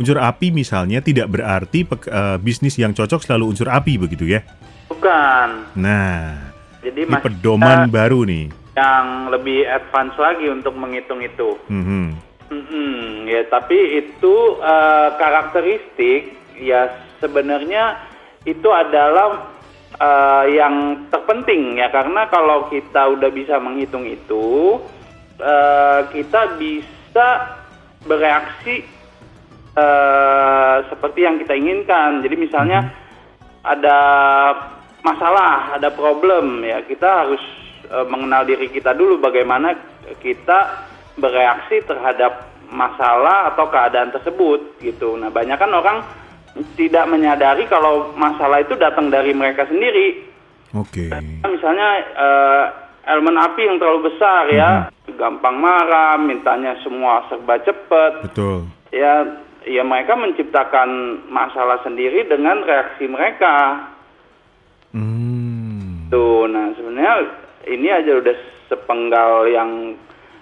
unsur 0.00 0.18
api 0.18 0.54
misalnya 0.54 1.04
tidak 1.04 1.28
berarti 1.28 1.84
eh, 1.84 2.36
bisnis 2.40 2.78
yang 2.80 2.96
cocok 2.96 3.20
selalu 3.22 3.52
unsur 3.52 3.68
api 3.68 4.00
begitu 4.00 4.28
ya. 4.28 4.40
Bukan. 4.88 5.76
Nah, 5.76 6.52
Jadi 6.84 7.08
ini 7.08 7.16
pedoman 7.20 7.88
baru 7.88 8.24
nih. 8.24 8.46
yang 8.72 9.28
lebih 9.28 9.68
advance 9.68 10.16
lagi 10.16 10.48
untuk 10.48 10.72
menghitung 10.72 11.20
itu. 11.20 11.60
Mhm. 11.68 12.32
Mm-mm, 12.52 13.28
ya, 13.28 13.48
tapi 13.48 14.00
itu 14.00 14.34
eh, 14.60 15.08
karakteristik 15.16 16.36
ya 16.60 16.88
sebenarnya 17.16 17.96
itu 18.44 18.68
adalah 18.68 19.48
eh, 19.96 20.44
yang 20.56 21.08
terpenting 21.08 21.80
ya 21.80 21.88
karena 21.88 22.28
kalau 22.28 22.68
kita 22.68 23.08
udah 23.12 23.30
bisa 23.32 23.56
menghitung 23.56 24.04
itu 24.04 24.80
eh, 25.40 26.00
kita 26.12 26.60
bisa 26.60 27.56
bereaksi 28.04 28.84
eh, 29.76 30.76
seperti 30.88 31.20
yang 31.24 31.36
kita 31.40 31.54
inginkan. 31.56 32.22
Jadi 32.24 32.36
misalnya 32.36 32.80
ada 33.62 33.98
masalah, 35.02 35.76
ada 35.76 35.90
problem 35.90 36.62
ya 36.62 36.82
kita 36.86 37.26
harus 37.26 37.42
eh, 37.88 38.06
mengenal 38.08 38.46
diri 38.46 38.68
kita 38.70 38.94
dulu 38.94 39.18
bagaimana 39.18 39.74
kita 40.18 40.88
bereaksi 41.16 41.84
terhadap 41.84 42.52
masalah 42.72 43.52
atau 43.52 43.68
keadaan 43.68 44.10
tersebut 44.16 44.80
gitu. 44.80 45.14
Nah, 45.20 45.28
banyak 45.28 45.60
kan 45.60 45.68
orang 45.68 45.98
tidak 46.76 47.04
menyadari 47.08 47.68
kalau 47.68 48.12
masalah 48.16 48.64
itu 48.64 48.76
datang 48.76 49.12
dari 49.12 49.36
mereka 49.36 49.68
sendiri. 49.68 50.24
Oke. 50.72 51.12
Misalnya 51.44 51.88
eh, 52.00 52.64
elemen 53.12 53.36
api 53.36 53.68
yang 53.68 53.76
terlalu 53.76 54.08
besar 54.08 54.48
ya, 54.48 54.88
gampang 55.20 55.60
marah, 55.60 56.16
mintanya 56.16 56.80
semua 56.80 57.28
serba 57.28 57.60
cepat. 57.60 58.24
Betul. 58.24 58.68
Ya, 58.88 59.24
ya 59.66 59.82
mereka 59.86 60.18
menciptakan 60.18 61.22
masalah 61.30 61.80
sendiri 61.86 62.26
dengan 62.26 62.62
reaksi 62.62 63.06
mereka. 63.06 63.88
Hmm. 64.92 66.08
Tuh, 66.12 66.44
nah 66.50 66.72
sebenarnya 66.76 67.14
ini 67.68 67.88
aja 67.88 68.12
udah 68.20 68.36
sepenggal 68.68 69.48
yang 69.48 69.96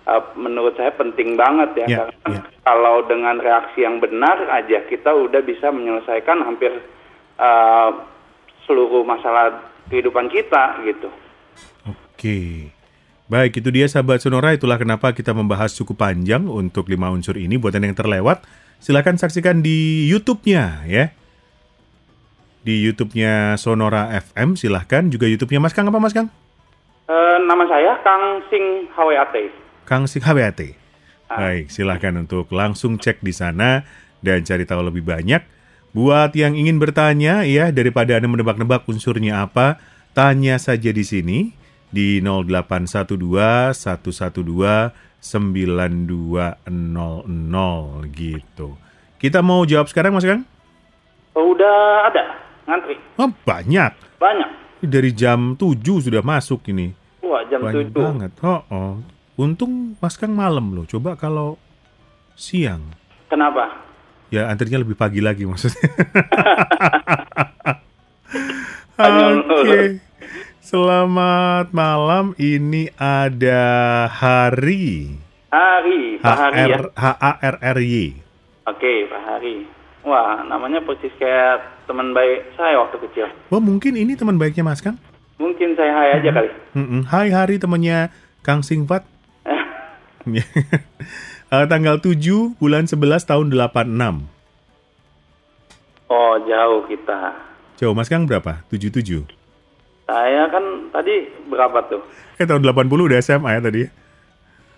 uh, 0.07 0.23
menurut 0.35 0.75
saya 0.75 0.91
penting 0.95 1.39
banget 1.39 1.87
ya, 1.87 1.87
Ya, 1.87 2.03
karena 2.07 2.39
ya. 2.39 2.43
kalau 2.67 3.07
dengan 3.07 3.37
reaksi 3.39 3.87
yang 3.87 4.03
benar 4.03 4.51
aja 4.51 4.83
kita 4.87 5.15
udah 5.15 5.43
bisa 5.45 5.71
menyelesaikan 5.71 6.43
hampir 6.43 6.73
uh, 7.39 7.91
seluruh 8.67 9.03
masalah 9.03 9.71
kehidupan 9.91 10.31
kita 10.31 10.79
gitu. 10.87 11.11
Oke. 11.87 12.71
Baik, 13.31 13.63
itu 13.63 13.71
dia 13.71 13.87
sahabat 13.87 14.19
Sonora. 14.19 14.51
Itulah 14.59 14.75
kenapa 14.75 15.15
kita 15.15 15.31
membahas 15.31 15.71
cukup 15.79 16.03
panjang 16.03 16.51
untuk 16.51 16.91
lima 16.91 17.15
unsur 17.15 17.39
ini. 17.39 17.55
Buat 17.63 17.79
Anda 17.79 17.95
yang 17.95 17.99
terlewat, 17.99 18.43
silakan 18.81 19.21
saksikan 19.21 19.61
di 19.61 20.09
YouTube-nya 20.09 20.89
ya. 20.89 21.13
Di 22.61 22.77
YouTube-nya 22.85 23.57
Sonora 23.57 24.13
FM, 24.21 24.57
silahkan. 24.57 25.09
Juga 25.09 25.25
YouTube-nya 25.29 25.61
Mas 25.61 25.73
Kang 25.73 25.89
apa 25.89 25.97
Mas 25.97 26.13
Kang? 26.13 26.29
Eh, 27.09 27.39
nama 27.47 27.65
saya 27.69 27.97
Kang 28.05 28.45
Sing 28.53 28.91
HWAT. 28.93 29.37
Kang 29.89 30.05
Sik 30.05 30.25
HWAT. 30.25 30.77
Baik, 31.31 31.71
silahkan 31.71 32.11
untuk 32.19 32.51
langsung 32.51 32.99
cek 32.99 33.23
di 33.23 33.31
sana 33.31 33.87
dan 34.19 34.43
cari 34.43 34.67
tahu 34.67 34.83
lebih 34.83 35.07
banyak. 35.07 35.47
Buat 35.91 36.35
yang 36.35 36.55
ingin 36.55 36.79
bertanya 36.79 37.47
ya, 37.47 37.71
daripada 37.71 38.19
Anda 38.19 38.31
menebak-nebak 38.31 38.87
unsurnya 38.87 39.47
apa, 39.47 39.79
tanya 40.15 40.59
saja 40.59 40.91
di 40.91 41.03
sini 41.03 41.39
di 41.91 42.23
0812 42.23 43.75
112 43.75 45.10
9200 45.21 46.57
gitu. 48.11 48.69
Kita 49.17 49.45
mau 49.45 49.63
jawab 49.63 49.87
sekarang 49.87 50.17
Mas 50.17 50.25
Kang? 50.25 50.43
Oh, 51.37 51.53
udah 51.53 52.09
ada 52.09 52.25
ngantri 52.65 52.97
Oh, 53.15 53.31
banyak. 53.45 53.93
banyak. 54.17 54.51
Dari 54.81 55.13
jam 55.13 55.55
7 55.55 55.77
sudah 56.01 56.25
masuk 56.25 56.65
ini. 56.73 56.97
Wah 57.21 57.45
jam 57.47 57.61
Banyak 57.61 57.93
7 57.93 58.01
banget. 58.01 58.33
Oh, 58.41 58.65
oh. 58.73 58.95
Untung 59.37 59.95
Mas 60.01 60.17
Kang 60.17 60.33
malam 60.33 60.73
loh. 60.73 60.89
Coba 60.89 61.15
kalau 61.15 61.61
siang. 62.33 62.81
Kenapa? 63.29 63.77
Ya 64.31 64.49
antrinya 64.49 64.81
lebih 64.81 64.97
pagi 64.97 65.21
lagi 65.21 65.45
maksudnya. 65.45 65.85
Oke. 69.01 70.01
Selamat 70.71 71.75
malam. 71.75 72.31
Ini 72.39 72.95
ada 72.95 74.07
Hari. 74.07 75.19
Hari, 75.51 76.23
Pak 76.23 76.37
Hari 76.39 76.63
ya. 76.63 76.79
H 76.95 77.07
A 77.11 77.33
R 77.43 77.57
R 77.59 77.79
Y. 77.83 78.15
Oke, 78.71 79.11
Pak 79.11 79.19
Hari. 79.27 79.67
Wah, 80.07 80.47
namanya 80.47 80.79
persis 80.87 81.11
kayak 81.19 81.83
teman 81.91 82.15
baik 82.15 82.55
saya 82.55 82.87
waktu 82.87 83.03
kecil. 83.03 83.27
Wah 83.51 83.59
mungkin 83.59 83.99
ini 83.99 84.15
teman 84.15 84.39
baiknya 84.39 84.63
Mas 84.63 84.79
Kang. 84.79 84.95
Mungkin 85.43 85.75
saya 85.75 85.91
hai 85.91 86.23
aja 86.23 86.31
kali. 86.39 86.55
Mm-mm. 86.79 87.03
Hai 87.03 87.35
Hari 87.35 87.59
temannya 87.59 88.15
Kang 88.47 88.63
Singpat. 88.63 89.03
Eh, 91.51 91.67
tanggal 91.67 91.99
7 91.99 92.15
bulan 92.63 92.87
11 92.87 93.27
tahun 93.27 93.51
86. 93.51 94.23
oh, 96.07 96.35
jauh 96.47 96.87
kita. 96.87 97.35
Coba 97.75 97.93
Mas 97.99 98.07
Kang 98.07 98.23
berapa? 98.31 98.63
77. 98.71 99.40
Saya 100.11 100.51
kan 100.51 100.91
tadi 100.91 101.15
berapa 101.47 101.87
tuh? 101.87 102.03
Eh 102.35 102.43
tahun 102.43 102.67
80 102.67 103.07
udah 103.07 103.23
SMA 103.23 103.47
ya 103.47 103.63
tadi. 103.63 103.87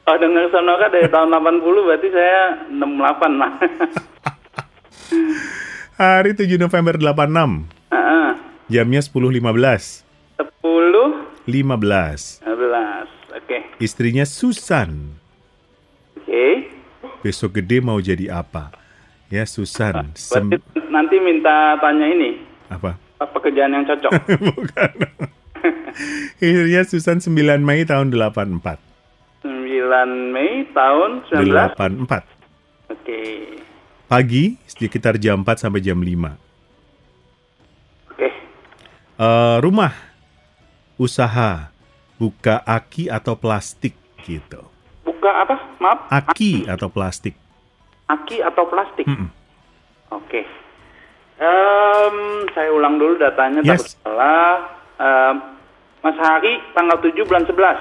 Oh, 0.04 0.16
dengar 0.20 0.44
Sonoka 0.52 0.92
dari 0.92 1.08
tahun 1.08 1.32
80 1.32 1.86
berarti 1.88 2.08
saya 2.12 2.68
68 2.68 3.40
lah. 3.40 3.52
Hari 5.96 6.36
7 6.36 6.60
November 6.60 7.00
86. 7.00 7.64
Heeh. 7.88 8.28
Jamnya 8.68 9.00
10.15. 9.00 10.04
10 10.36 10.44
15. 11.48 12.44
15. 12.44 13.32
Oke. 13.32 13.56
Istrinya 13.80 14.28
Susan. 14.28 15.16
Oke. 16.12 16.68
Besok 17.24 17.56
gede 17.56 17.80
mau 17.80 17.96
jadi 17.96 18.36
apa? 18.36 18.68
Ya 19.32 19.48
Susan. 19.48 20.12
Sem- 20.12 20.52
Berarti 20.52 20.92
nanti 20.92 21.16
minta 21.16 21.80
tanya 21.80 22.04
ini. 22.04 22.36
apa? 22.68 23.00
Pekerjaan 23.30 23.70
yang 23.76 23.86
cocok? 23.86 24.10
Bukan. 24.50 24.92
Istrinya 26.42 26.82
Susan 26.82 27.18
9 27.22 27.62
Mei 27.62 27.86
tahun 27.86 28.10
84. 28.10 28.82
9 29.42 30.34
Mei 30.34 30.66
tahun 30.74 31.10
19. 31.30 31.78
84. 32.08 32.90
Oke. 32.90 33.20
Pagi 34.10 34.58
sekitar 34.66 35.16
jam 35.22 35.46
4 35.46 35.62
sampai 35.68 35.80
jam 35.80 35.96
5. 35.96 36.34
Oke. 38.12 38.28
Eh, 39.22 39.56
rumah 39.62 39.92
usaha 40.98 41.72
buka 42.20 42.62
aki 42.62 43.10
atau 43.10 43.34
plastik 43.34 43.98
gitu. 44.22 44.62
Buka 45.02 45.30
apa? 45.42 45.56
Maaf. 45.82 45.98
Aki 46.10 46.70
atau 46.70 46.86
plastik. 46.86 47.34
Aki 48.06 48.38
atau 48.44 48.64
plastik? 48.70 49.06
Mm-mm. 49.08 49.28
Oke. 50.12 50.46
Em, 51.42 52.16
saya 52.48 52.70
ulang 52.70 52.96
dulu 52.96 53.18
datanya 53.18 53.58
takut 53.60 53.82
Yes. 53.82 53.98
salah. 53.98 54.50
Em, 54.96 55.34
Mas 56.00 56.14
Hari 56.16 56.58
tanggal 56.72 56.98
7 56.98 57.22
bulan 57.24 57.42
11 57.44 57.78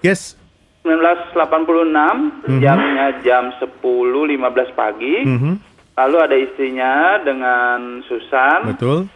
Yes. 0.00 0.36
1986 0.82 2.32
jamnya 2.58 3.06
jam 3.22 3.52
10.15 3.56 4.40
pagi. 4.72 5.22
Mhm. 5.22 5.52
Lalu 5.92 6.16
ada 6.18 6.36
istrinya 6.36 6.92
dengan 7.20 8.00
Susan 8.02 8.64
Betul. 8.66 9.06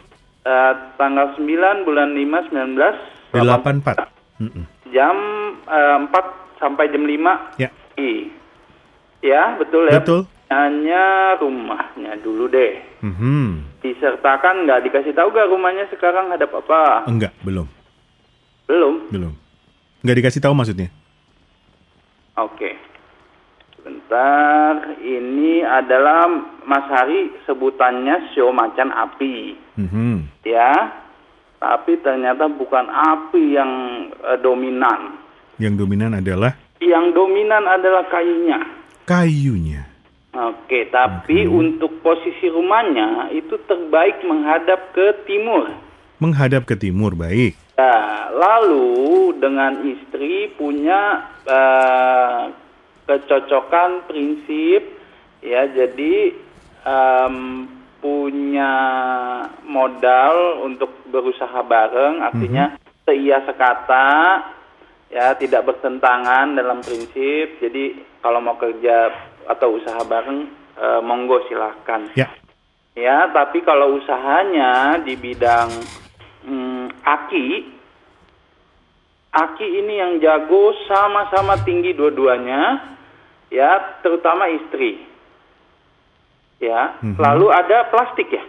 eh, 0.43 0.73
tanggal 0.95 1.33
9 1.35 1.83
bulan 1.83 2.13
5 2.13 2.49
19 2.49 2.93
84. 3.33 3.97
Mm-mm. 4.37 4.63
jam 4.87 5.17
eh, 5.65 5.97
4 6.07 6.25
sampai 6.55 6.87
jam 6.87 7.03
5 7.03 7.57
Ya. 7.57 7.69
pagi. 7.91 8.29
Ya, 9.19 9.57
betul 9.57 9.89
ya. 9.89 9.97
Betul. 9.99 10.21
Hanya 10.47 11.03
rumahnya 11.37 12.15
dulu 12.21 12.47
deh. 12.47 12.79
Mhm. 13.03 13.76
Disertakan 13.87 14.67
nggak 14.67 14.83
dikasih 14.83 15.15
tahu 15.15 15.31
gak 15.31 15.47
rumahnya 15.47 15.87
sekarang 15.87 16.27
hadap 16.27 16.51
apa? 16.51 17.07
Enggak, 17.07 17.31
belum. 17.39 17.63
Belum. 18.67 19.07
Belum. 19.07 19.33
Enggak 20.03 20.17
dikasih 20.19 20.43
tahu 20.43 20.51
maksudnya. 20.51 20.91
Oke. 22.35 22.75
Bentar, 23.79 24.99
ini 24.99 25.63
adalah 25.63 26.27
Mas 26.67 26.83
Hari 26.85 27.31
sebutannya 27.47 28.35
sio 28.35 28.51
macan 28.51 28.91
api, 28.91 29.55
Mhm. 29.79 30.43
ya. 30.43 30.73
Tapi 31.57 31.95
ternyata 32.03 32.51
bukan 32.51 32.85
api 32.85 33.55
yang 33.55 33.71
eh, 34.11 34.37
dominan. 34.37 35.15
Yang 35.57 35.73
dominan 35.79 36.11
adalah 36.13 36.51
Yang 36.77 37.15
dominan 37.15 37.63
adalah 37.63 38.03
kayunya. 38.11 38.59
kayunya. 39.07 39.87
Oke, 40.35 40.91
tapi 40.91 41.47
untuk 41.47 42.03
posisi 42.03 42.51
rumahnya 42.51 43.31
itu 43.31 43.57
terbaik 43.65 44.21
menghadap 44.27 44.91
ke 44.91 45.23
timur. 45.23 45.71
Menghadap 46.19 46.67
ke 46.67 46.75
timur, 46.75 47.15
baik. 47.15 47.55
Nah, 47.77 48.33
lalu 48.33 49.33
dengan 49.37 49.81
istri 49.85 50.49
punya 50.57 51.29
eh, 51.45 52.43
kecocokan 53.07 54.05
prinsip, 54.09 54.83
ya 55.39 55.63
jadi 55.71 56.35
em, 56.83 57.65
punya 58.03 58.73
modal 59.63 60.61
untuk 60.67 60.91
berusaha 61.07 61.63
bareng, 61.63 62.21
artinya 62.21 62.75
seia 63.07 63.39
sekata, 63.47 64.43
ya 65.07 65.33
tidak 65.39 65.65
bertentangan 65.71 66.55
dalam 66.55 66.83
prinsip. 66.83 67.63
Jadi 67.63 67.95
kalau 68.19 68.43
mau 68.43 68.59
kerja 68.59 69.07
atau 69.47 69.79
usaha 69.79 70.03
bareng, 70.03 70.45
eh, 70.77 71.01
monggo 71.01 71.41
silahkan. 71.47 72.11
Ya. 72.13 72.27
Ya, 72.97 73.29
tapi 73.29 73.61
kalau 73.61 74.01
usahanya 74.01 74.97
di 75.05 75.13
bidang 75.13 75.69
hmm, 76.43 76.97
aki, 77.05 77.69
aki 79.29 79.67
ini 79.67 80.01
yang 80.01 80.17
jago 80.17 80.73
sama-sama 80.89 81.61
tinggi 81.61 81.93
dua-duanya, 81.93 82.81
ya, 83.53 84.01
terutama 84.01 84.49
istri. 84.49 85.05
Ya, 86.57 86.97
Mhm. 87.05 87.21
lalu 87.21 87.53
ada 87.53 87.85
plastik 87.93 88.33
ya. 88.33 88.41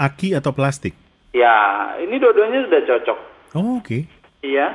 Aki 0.00 0.32
atau 0.32 0.56
plastik? 0.56 0.96
Ya, 1.36 1.52
ini 2.00 2.16
dua-duanya 2.16 2.64
sudah 2.64 2.80
cocok. 2.88 3.18
Oh, 3.60 3.76
oke. 3.76 4.08
Iya, 4.40 4.72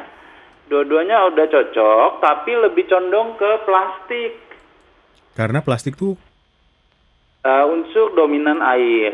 dua-duanya 0.70 1.25
udah 1.34 1.46
cocok, 1.50 2.22
tapi 2.22 2.54
lebih 2.54 2.86
condong 2.86 3.34
ke 3.34 3.50
plastik. 3.65 4.44
Karena 5.36 5.60
plastik 5.60 6.00
tuh 6.00 6.15
Eh, 7.46 7.65
unsur 7.70 8.18
dominan 8.18 8.58
air. 8.58 9.13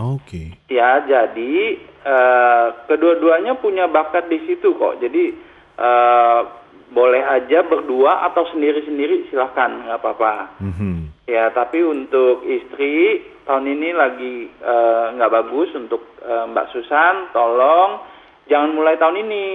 oke. 0.00 0.56
Ya, 0.72 1.04
jadi 1.04 1.54
eh, 2.00 2.66
kedua-duanya 2.88 3.60
punya 3.60 3.84
bakat 3.84 4.32
di 4.32 4.40
situ 4.48 4.72
kok. 4.72 4.96
Jadi 4.96 5.36
eh, 5.76 6.40
boleh 6.88 7.20
aja 7.20 7.60
berdua 7.60 8.24
atau 8.24 8.48
sendiri-sendiri 8.48 9.28
silahkan, 9.28 9.84
nggak 9.84 10.00
apa-apa. 10.00 10.32
Mhm. 10.64 11.28
Ya, 11.28 11.52
tapi 11.52 11.84
untuk 11.84 12.40
istri 12.48 13.20
tahun 13.44 13.68
ini 13.68 13.92
lagi 13.92 14.48
eh, 14.48 15.06
nggak 15.12 15.32
bagus 15.34 15.68
untuk 15.76 16.16
eh, 16.24 16.44
Mbak 16.48 16.72
Susan. 16.72 17.28
Tolong 17.36 18.00
jangan 18.48 18.72
mulai 18.72 18.96
tahun 18.96 19.28
ini. 19.28 19.46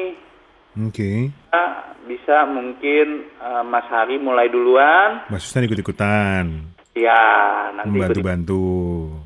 Oke. 0.74 1.30
Ya, 1.54 1.66
bisa 2.10 2.50
mungkin 2.50 3.30
eh, 3.30 3.64
Mas 3.66 3.86
Hari 3.88 4.18
mulai 4.18 4.50
duluan. 4.50 5.30
Mbak 5.30 5.40
Susan 5.42 5.66
ikut-ikutan. 5.66 6.46
Ya, 6.94 7.26
nanti 7.74 7.90
Membantu-bantu. 7.90 8.66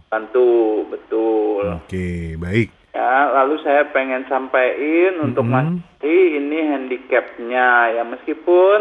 bantu 0.08 0.50
betul. 0.88 1.84
Oke, 1.84 2.40
baik. 2.40 2.72
Ya, 2.96 3.30
lalu 3.44 3.60
saya 3.60 3.92
pengen 3.92 4.24
sampaikan 4.32 5.20
untuk 5.22 5.44
Mas. 5.44 5.68
Hari 6.00 6.40
ini 6.40 6.60
handicapnya 6.64 7.92
ya 7.92 8.04
meskipun 8.08 8.80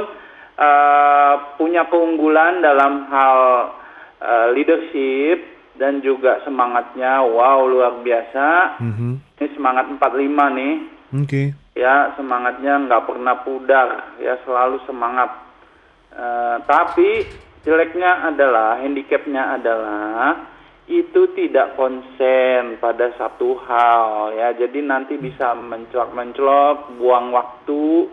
eh, 0.55 1.35
punya 1.59 1.87
keunggulan 1.91 2.63
dalam 2.63 3.11
hal 3.11 3.39
eh, 4.23 4.49
leadership 4.55 5.39
dan 5.77 6.01
juga 6.01 6.41
semangatnya 6.47 7.21
wow 7.27 7.67
luar 7.67 8.01
biasa. 8.01 8.81
Mhm. 8.81 9.11
Ini 9.37 9.47
semangat 9.53 9.85
45 9.93 10.57
nih. 10.57 10.75
Oke. 11.27 11.43
Ya, 11.77 12.17
semangatnya 12.17 12.89
nggak 12.89 13.05
pernah 13.05 13.37
pudar, 13.45 14.17
ya 14.17 14.41
selalu 14.49 14.81
semangat. 14.89 15.29
Eh, 16.17 16.57
tapi 16.65 17.29
jeleknya 17.69 18.33
adalah, 18.33 18.81
handicapnya 18.81 19.61
adalah 19.61 20.49
itu 20.89 21.37
tidak 21.37 21.77
konsen 21.77 22.81
pada 22.81 23.13
satu 23.21 23.61
hal, 23.69 24.33
ya. 24.33 24.57
Jadi 24.57 24.81
nanti 24.81 25.21
bisa 25.21 25.53
mencolok-mencolok, 25.53 26.97
buang 26.97 27.37
waktu. 27.37 28.09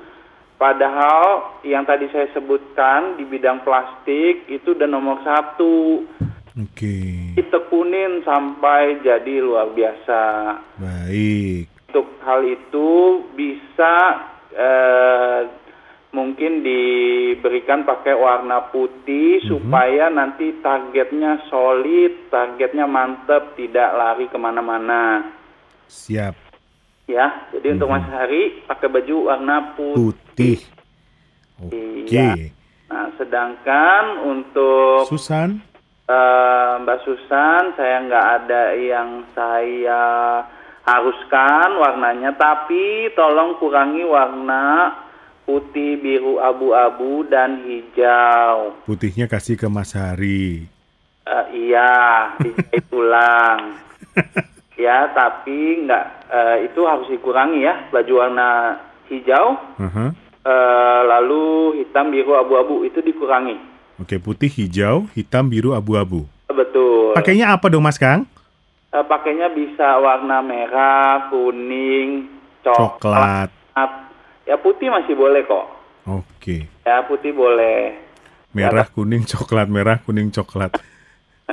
Padahal 0.59 1.59
yang 1.63 1.87
tadi 1.87 2.11
saya 2.11 2.27
sebutkan 2.35 3.15
di 3.15 3.23
bidang 3.23 3.63
plastik 3.63 4.43
itu 4.51 4.75
udah 4.75 4.89
nomor 4.91 5.23
satu. 5.23 6.03
Oke. 6.53 7.33
Ditekunin 7.33 8.21
sampai 8.21 9.01
jadi 9.01 9.41
luar 9.41 9.73
biasa 9.73 10.21
Baik. 10.77 11.72
Untuk 11.93 12.09
hal 12.25 12.41
itu 12.41 13.21
bisa 13.37 14.25
eh, 14.49 15.45
mungkin 16.09 16.65
diberikan 16.65 17.85
pakai 17.85 18.17
warna 18.17 18.73
putih 18.73 19.45
supaya 19.45 20.09
nanti 20.09 20.57
targetnya 20.57 21.45
solid, 21.53 22.33
targetnya 22.33 22.89
mantep, 22.89 23.53
tidak 23.53 23.93
lari 23.93 24.25
ke 24.25 24.37
mana-mana. 24.41 25.37
Siap. 25.85 26.33
Ya, 27.05 27.45
jadi 27.53 27.77
untuk 27.77 27.93
Mas 27.93 28.09
Hari 28.09 28.65
pakai 28.65 28.89
baju 28.89 29.15
warna 29.29 29.77
putih. 29.77 30.01
Putih. 30.17 30.57
Oke. 31.61 32.09
Iya. 32.09 32.49
Nah, 32.89 33.13
sedangkan 33.21 34.03
untuk 34.33 35.05
Susan? 35.05 35.61
Eh, 36.09 36.71
Mbak 36.81 36.99
Susan, 37.05 37.77
saya 37.77 38.01
nggak 38.01 38.27
ada 38.41 38.63
yang 38.81 39.29
saya 39.37 40.01
haruskan 40.83 41.79
warnanya, 41.79 42.35
tapi 42.35 43.07
tolong 43.15 43.55
kurangi 43.57 44.03
warna 44.03 44.91
putih, 45.43 45.99
biru, 45.99 46.39
abu-abu, 46.39 47.27
dan 47.27 47.63
hijau. 47.63 48.75
Putihnya 48.87 49.27
kasih 49.27 49.59
ke 49.59 49.67
Mas 49.67 49.91
Hari. 49.91 50.67
Eh, 51.23 51.45
iya, 51.67 52.31
dijahit 52.39 52.87
ulang. 52.99 53.79
ya, 54.75 55.07
tapi 55.11 55.87
nggak 55.87 56.05
eh, 56.27 56.57
itu 56.67 56.81
harus 56.83 57.07
dikurangi 57.07 57.63
ya, 57.63 57.87
baju 57.87 58.13
warna 58.19 58.49
hijau, 59.07 59.55
Aha. 59.79 60.11
eh, 60.43 61.01
lalu 61.07 61.79
hitam, 61.79 62.11
biru, 62.11 62.35
abu-abu 62.35 62.83
itu 62.83 62.99
dikurangi. 62.99 63.55
Oke, 64.03 64.19
putih, 64.19 64.51
hijau, 64.51 65.07
hitam, 65.15 65.47
biru, 65.47 65.71
abu-abu. 65.71 66.27
Betul. 66.51 67.15
Pakainya 67.15 67.55
apa 67.55 67.71
dong 67.71 67.81
Mas 67.81 67.97
Kang? 67.97 68.27
Eh, 68.93 69.05
pakainya 69.09 69.49
bisa 69.49 69.97
warna 69.97 70.45
merah, 70.45 71.33
kuning, 71.33 72.29
coklat. 72.61 73.49
Coklat. 73.49 73.91
Ya 74.45 74.53
putih 74.61 74.93
masih 74.93 75.17
boleh 75.17 75.41
kok. 75.49 75.65
Oke. 76.05 76.69
Ya 76.85 77.01
putih 77.01 77.33
boleh. 77.33 77.97
Merah, 78.53 78.85
kuning, 78.85 79.25
coklat, 79.25 79.65
merah, 79.65 79.97
kuning, 79.97 80.29
coklat. 80.29 80.77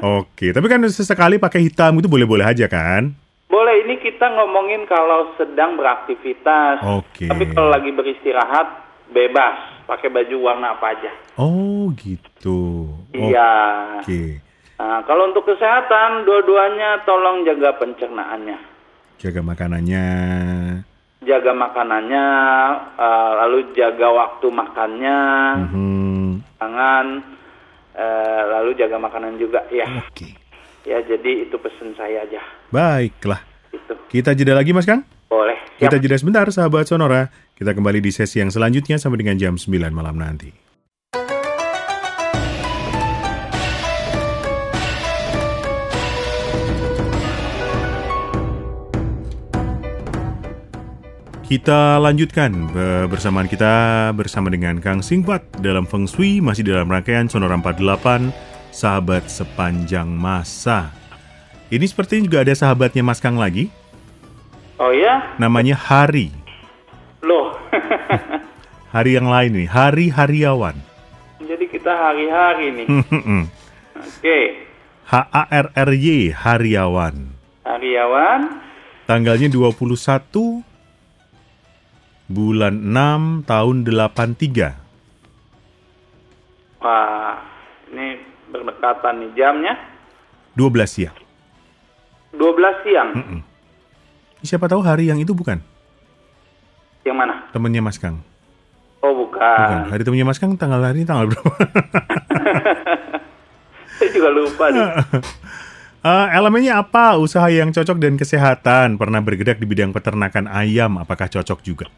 Oke, 0.05 0.53
tapi 0.53 0.66
kan 0.68 0.85
sesekali 0.85 1.40
pakai 1.40 1.64
hitam 1.64 1.96
itu 1.96 2.12
boleh-boleh 2.12 2.44
aja 2.44 2.68
kan? 2.68 3.09
Boleh 3.48 3.88
ini 3.88 3.96
kita 4.05 4.37
ngomongin 4.37 4.85
kalau 4.85 5.33
sedang 5.40 5.81
beraktivitas. 5.81 6.85
Oke. 6.85 7.24
Tapi 7.24 7.57
kalau 7.57 7.72
lagi 7.72 7.88
beristirahat 7.88 8.85
bebas 9.16 9.88
pakai 9.88 10.12
baju 10.12 10.37
warna 10.44 10.76
apa 10.76 10.92
aja. 10.92 11.12
Oh, 11.40 11.88
gitu. 11.96 12.85
Iya. 13.16 13.50
Oke. 14.05 14.50
Nah, 14.81 15.05
kalau 15.05 15.29
untuk 15.29 15.45
kesehatan 15.45 16.25
dua-duanya 16.25 17.05
tolong 17.05 17.45
jaga 17.45 17.77
pencernaannya. 17.77 18.57
Jaga 19.21 19.45
makanannya. 19.45 20.07
Jaga 21.21 21.53
makanannya, 21.53 22.27
eh, 22.97 23.31
lalu 23.45 23.77
jaga 23.77 24.09
waktu 24.09 24.47
makannya, 24.49 25.21
Mhm. 25.69 26.29
jangan 26.57 27.07
eh, 27.93 28.43
lalu 28.49 28.73
jaga 28.73 28.97
makanan 28.97 29.37
juga 29.37 29.61
ya. 29.69 29.85
Oke. 30.09 30.33
Ya 30.88 31.05
jadi 31.05 31.45
itu 31.45 31.61
pesan 31.61 31.93
saya 31.93 32.25
aja. 32.25 32.40
Baiklah. 32.73 33.45
Itu 33.69 33.93
Kita 34.09 34.33
jeda 34.33 34.57
lagi 34.57 34.73
Mas 34.73 34.88
Kang? 34.88 35.05
boleh. 35.29 35.61
Kita 35.77 36.01
Siap. 36.01 36.03
jeda 36.03 36.16
sebentar 36.16 36.47
sahabat 36.49 36.88
Sonora. 36.88 37.29
Kita 37.53 37.77
kembali 37.77 38.01
di 38.01 38.09
sesi 38.09 38.40
yang 38.40 38.49
selanjutnya 38.49 38.97
sampai 38.97 39.21
dengan 39.21 39.37
jam 39.37 39.61
9 39.61 39.93
malam 39.93 40.16
nanti. 40.16 40.49
Kita 51.51 51.99
lanjutkan 51.99 52.71
bersamaan 53.11 53.51
kita 53.51 54.07
bersama 54.15 54.55
dengan 54.55 54.79
Kang 54.79 55.03
Singpat 55.03 55.59
dalam 55.59 55.83
Feng 55.83 56.07
Shui 56.07 56.39
masih 56.39 56.63
dalam 56.63 56.87
rangkaian 56.87 57.27
Sonora 57.27 57.59
48 57.59 58.31
Sahabat 58.71 59.27
Sepanjang 59.27 60.07
Masa. 60.07 60.95
Ini 61.67 61.83
sepertinya 61.91 62.31
juga 62.31 62.39
ada 62.47 62.55
sahabatnya 62.55 63.03
Mas 63.03 63.19
Kang 63.19 63.35
lagi, 63.35 63.67
Oh 64.79 64.95
ya, 64.95 65.35
namanya 65.43 65.75
Hari. 65.75 66.31
loh. 67.21 67.53
Hari 68.95 69.19
yang 69.19 69.27
lain 69.27 69.51
nih, 69.55 69.69
Hari 69.71 70.07
Hariawan. 70.11 70.79
jadi 71.43 71.67
kita 71.67 71.91
hari-hari 71.95 72.75
nih. 72.79 72.87
Oke, 73.99 74.39
H-A-R-R-Y, 75.11 76.31
Hariawan. 76.31 77.35
Hariawan, 77.67 78.41
Tanggalnya 79.11 79.51
21 79.51 80.70
bulan 82.31 82.79
6 82.79 83.43
tahun 83.43 83.77
83. 83.83 84.79
wah 86.79 87.37
ini 87.90 88.16
berdekatan 88.49 89.14
nih 89.21 89.31
jamnya. 89.35 89.75
12 90.55 90.87
siang. 90.87 91.16
12 92.33 92.85
siang. 92.87 93.09
Mm-mm. 93.12 93.40
Siapa 94.40 94.64
tahu 94.64 94.81
hari 94.81 95.11
yang 95.11 95.19
itu 95.19 95.35
bukan? 95.35 95.59
Yang 97.03 97.16
mana? 97.16 97.35
Temennya 97.51 97.83
Mas 97.83 97.99
Kang. 97.99 98.23
Oh 99.01 99.12
Bukan. 99.12 99.40
bukan. 99.43 99.90
Hari 99.90 100.03
temennya 100.05 100.25
Mas 100.25 100.38
Kang 100.38 100.55
tanggal 100.55 100.81
hari 100.81 101.03
tanggal 101.03 101.27
berapa? 101.29 101.51
Saya 103.99 104.09
juga 104.11 104.31
lupa 104.31 104.71
nih. 104.71 104.87
Eh, 106.01 106.27
elemennya 106.33 106.81
apa? 106.81 107.21
Usaha 107.21 107.45
yang 107.53 107.77
cocok 107.77 108.01
dan 108.01 108.16
kesehatan. 108.16 108.97
Pernah 108.97 109.21
bergerak 109.21 109.61
di 109.61 109.69
bidang 109.69 109.93
peternakan 109.93 110.49
ayam. 110.49 110.97
Apakah 110.97 111.29
cocok 111.29 111.61
juga? 111.61 111.93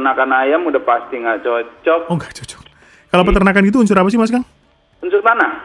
Peternakan 0.00 0.32
ayam 0.32 0.64
udah 0.64 0.80
pasti 0.80 1.20
nggak 1.20 1.44
cocok. 1.44 2.00
Oh, 2.08 2.16
nggak 2.16 2.32
cocok. 2.40 2.60
Kalau 3.12 3.20
peternakan 3.28 3.68
itu 3.68 3.76
unsur 3.84 4.00
apa 4.00 4.08
sih, 4.08 4.16
Mas 4.16 4.32
Kang? 4.32 4.48
Unsur 5.04 5.20
tanah. 5.20 5.60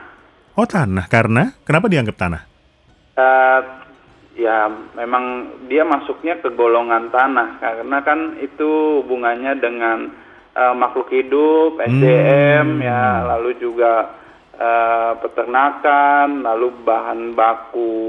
Oh, 0.59 0.67
tanah. 0.67 1.07
Karena? 1.07 1.55
Kenapa 1.63 1.87
dianggap 1.87 2.19
tanah? 2.19 2.41
Eh, 3.15 3.59
ya 4.35 4.67
memang 4.99 5.55
dia 5.71 5.87
masuknya 5.87 6.35
ke 6.43 6.51
golongan 6.51 7.07
tanah 7.15 7.63
karena 7.63 8.03
kan 8.03 8.35
itu 8.43 8.99
hubungannya 9.07 9.55
dengan 9.55 10.11
eh, 10.51 10.75
makhluk 10.75 11.07
hidup, 11.15 11.79
SDM 11.79 12.83
ya, 12.83 13.23
lalu 13.23 13.55
juga 13.55 14.19
eh, 14.51 15.11
peternakan, 15.23 16.43
lalu 16.43 16.75
bahan 16.83 17.31
baku 17.39 18.03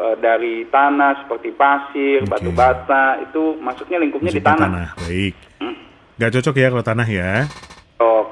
eh, 0.00 0.16
dari 0.16 0.64
tanah 0.72 1.28
seperti 1.28 1.52
pasir, 1.52 2.24
Oke. 2.24 2.32
batu 2.32 2.56
bata 2.56 3.20
itu 3.20 3.60
masuknya 3.60 4.00
lingkupnya 4.00 4.32
di 4.32 4.40
Masuknya 4.40 4.64
tanah. 4.64 4.96
Baik. 5.04 5.47
Nggak 6.18 6.32
cocok 6.34 6.54
ya 6.54 6.68
kalau 6.68 6.84
tanah 6.84 7.08
ya. 7.08 7.30
Oh. 7.98 8.26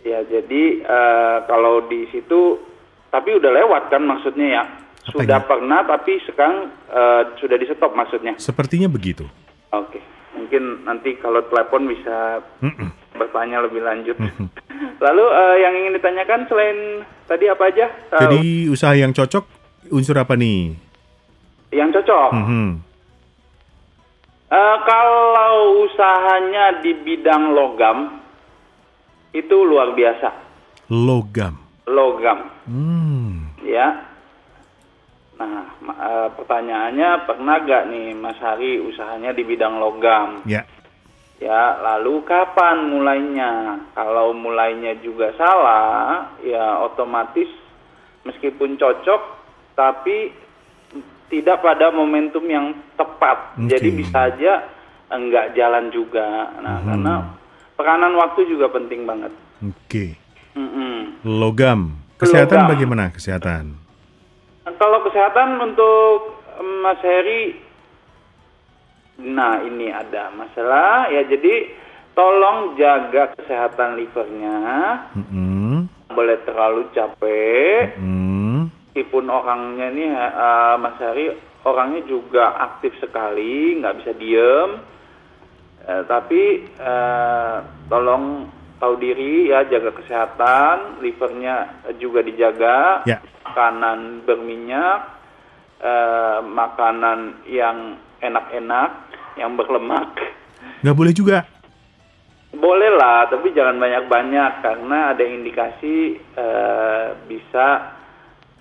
Ya, 0.00 0.22
jadi 0.22 0.62
eh, 0.80 1.36
kalau 1.44 1.82
di 1.84 2.06
situ 2.08 2.62
tapi 3.10 3.34
udah 3.34 3.50
lewat 3.52 3.90
kan 3.90 4.02
maksudnya 4.02 4.48
ya. 4.52 4.64
Sudah 5.06 5.38
Apanya? 5.38 5.46
pernah 5.46 5.80
tapi 5.82 6.22
sekarang 6.22 6.56
eh, 6.86 7.22
sudah 7.36 7.56
di 7.56 7.66
stop 7.66 7.92
maksudnya. 7.92 8.38
Sepertinya 8.38 8.86
begitu. 8.86 9.26
Oke. 9.70 9.98
Mungkin 10.36 10.84
nanti 10.84 11.16
kalau 11.16 11.42
telepon 11.42 11.88
bisa 11.88 12.38
Mm-mm. 12.60 12.92
bertanya 13.16 13.64
lebih 13.64 13.82
lanjut. 13.82 14.14
Lalu 15.04 15.24
eh, 15.26 15.56
yang 15.60 15.74
ingin 15.74 15.92
ditanyakan 15.94 16.46
selain 16.46 16.78
tadi 17.26 17.50
apa 17.50 17.64
aja? 17.66 17.86
Eh, 17.90 18.20
Jadi 18.22 18.40
usaha 18.70 18.94
yang 18.94 19.10
cocok 19.10 19.44
unsur 19.90 20.14
apa 20.14 20.38
nih? 20.38 20.86
yang 21.74 21.90
cocok. 21.90 22.30
Mhm. 22.32 22.68
Eh, 24.46 24.76
kalau 24.86 25.82
usahanya 25.82 26.78
di 26.78 26.94
bidang 27.02 27.50
logam 27.50 28.22
itu 29.34 29.56
luar 29.66 29.90
biasa. 29.90 30.30
Logam. 30.94 31.58
Logam. 31.90 32.46
Hmm. 32.70 33.58
Ya. 33.66 34.06
Nah, 35.36 35.66
eh, 35.82 36.28
pertanyaannya 36.38 37.10
pernah 37.26 37.56
gak 37.66 37.84
nih 37.90 38.14
Mas 38.14 38.38
Hari 38.38 38.78
usahanya 38.86 39.34
di 39.34 39.42
bidang 39.42 39.82
logam? 39.82 40.46
Ya. 40.46 40.62
Ya, 41.36 41.76
lalu 41.82 42.24
kapan 42.24 42.88
mulainya? 42.88 43.82
Kalau 43.92 44.32
mulainya 44.32 44.96
juga 45.04 45.36
salah, 45.36 46.32
ya 46.40 46.80
otomatis 46.80 47.50
meskipun 48.24 48.80
cocok, 48.80 49.22
tapi 49.76 50.32
tidak 51.28 51.60
pada 51.60 51.92
momentum 51.92 52.46
yang 52.46 52.72
tepat. 52.96 53.05
Oke. 53.18 53.68
Jadi 53.68 53.88
bisa 53.94 54.18
aja 54.26 54.52
enggak 55.08 55.52
jalan 55.52 55.88
juga. 55.88 56.52
Nah, 56.58 56.76
Mhm. 56.76 56.86
karena 56.86 57.14
peranan 57.74 58.14
waktu 58.14 58.46
juga 58.46 58.68
penting 58.68 59.04
banget. 59.04 59.32
Oke. 59.60 60.16
Mm-mm. 60.52 61.20
Logam. 61.22 61.96
Kesehatan 62.16 62.64
Logam. 62.64 62.72
bagaimana 62.72 63.04
kesehatan? 63.10 63.76
Nah, 64.62 64.72
Kalau 64.74 65.00
kesehatan 65.02 65.56
untuk 65.58 66.16
em, 66.56 66.80
Mas 66.80 67.00
Heri, 67.00 67.60
nah 69.18 69.60
ini 69.60 69.88
ada 69.88 70.28
masalah 70.30 71.08
ya. 71.08 71.24
Jadi 71.24 71.72
tolong 72.12 72.74
jaga 72.74 73.36
kesehatan 73.36 73.96
livernya, 73.96 74.58
Mm-mm. 75.12 75.88
boleh 76.08 76.36
terlalu 76.42 76.88
capek. 76.90 77.96
Mm. 77.96 78.72
Meskipun 78.88 79.28
orangnya 79.28 79.92
nih 79.92 80.08
eh, 80.10 80.74
Mas 80.78 80.96
Heri 80.96 81.36
orangnya 81.66 82.06
juga 82.06 82.54
aktif 82.62 82.94
sekali, 83.02 83.82
nggak 83.82 83.96
bisa 84.00 84.12
diem. 84.14 84.70
Eh, 85.86 86.02
tapi 86.06 86.42
eh, 86.70 87.56
tolong 87.90 88.46
tahu 88.78 88.94
diri 89.02 89.50
ya, 89.50 89.66
jaga 89.66 89.90
kesehatan, 89.98 91.02
livernya 91.02 91.86
juga 91.98 92.22
dijaga 92.22 93.02
Ya. 93.02 93.18
makanan 93.42 94.22
berminyak, 94.22 95.00
eh, 95.82 96.38
makanan 96.46 97.42
yang 97.50 97.98
enak-enak, 98.22 98.90
yang 99.34 99.58
berlemak. 99.58 100.14
Nggak 100.82 100.96
boleh 100.96 101.14
juga. 101.14 101.38
Boleh 102.56 102.88
lah, 102.88 103.28
tapi 103.28 103.52
jangan 103.52 103.76
banyak-banyak 103.76 104.52
karena 104.64 105.12
ada 105.12 105.24
indikasi 105.26 106.18
eh, 106.18 107.06
bisa 107.26 107.66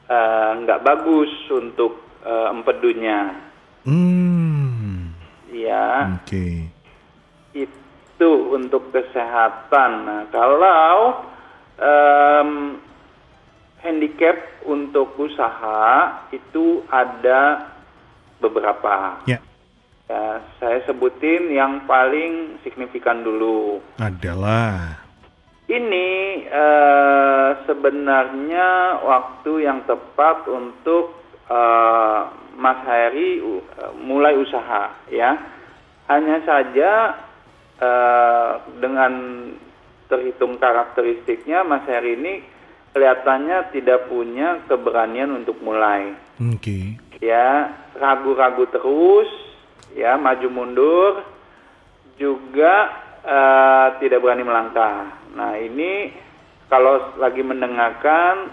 eh, 0.10 0.52
nggak 0.62 0.84
bagus 0.86 1.32
untuk 1.50 2.05
eh, 2.26 2.48
empedunya. 2.52 3.38
Hmm. 3.86 5.14
Ya, 5.54 6.18
Oke. 6.20 6.68
itu 7.54 8.32
untuk 8.52 8.92
kesehatan. 8.92 9.92
Nah, 10.04 10.24
kalau 10.34 11.24
em, 11.80 12.82
handicap 13.86 14.36
untuk 14.66 15.14
usaha 15.22 16.26
itu 16.34 16.82
ada 16.90 17.72
beberapa. 18.42 19.22
Ya. 19.30 19.40
Ya, 20.06 20.38
saya 20.62 20.86
sebutin 20.86 21.50
yang 21.50 21.90
paling 21.90 22.62
signifikan 22.62 23.26
dulu. 23.26 23.82
Adalah. 23.98 25.02
Ini 25.66 26.10
eh, 26.46 27.50
sebenarnya 27.66 29.02
waktu 29.02 29.66
yang 29.66 29.82
tepat 29.90 30.46
untuk 30.46 31.25
eh, 31.46 32.22
Mas 32.56 32.80
Heri 32.84 33.40
u- 33.40 33.62
eh, 33.62 33.92
mulai 33.98 34.36
usaha, 34.36 34.96
ya. 35.08 35.36
Hanya 36.06 36.38
saja 36.42 36.92
eh, 37.76 38.52
dengan 38.78 39.12
terhitung 40.06 40.56
karakteristiknya, 40.56 41.62
Mas 41.62 41.84
Heri 41.86 42.14
ini 42.16 42.34
kelihatannya 42.96 43.76
tidak 43.76 44.08
punya 44.08 44.64
keberanian 44.72 45.36
untuk 45.36 45.60
mulai 45.60 46.16
Oke. 46.40 46.96
ya 47.20 47.68
ragu-ragu 47.92 48.72
terus 48.72 49.28
ya 49.92 50.16
maju 50.16 50.48
mundur 50.48 51.20
juga 52.16 52.74
eh, 53.20 53.88
tidak 54.00 54.24
berani 54.24 54.48
melangkah 54.48 55.12
nah 55.36 55.60
ini 55.60 56.16
kalau 56.72 57.20
lagi 57.20 57.44
mendengarkan 57.44 58.48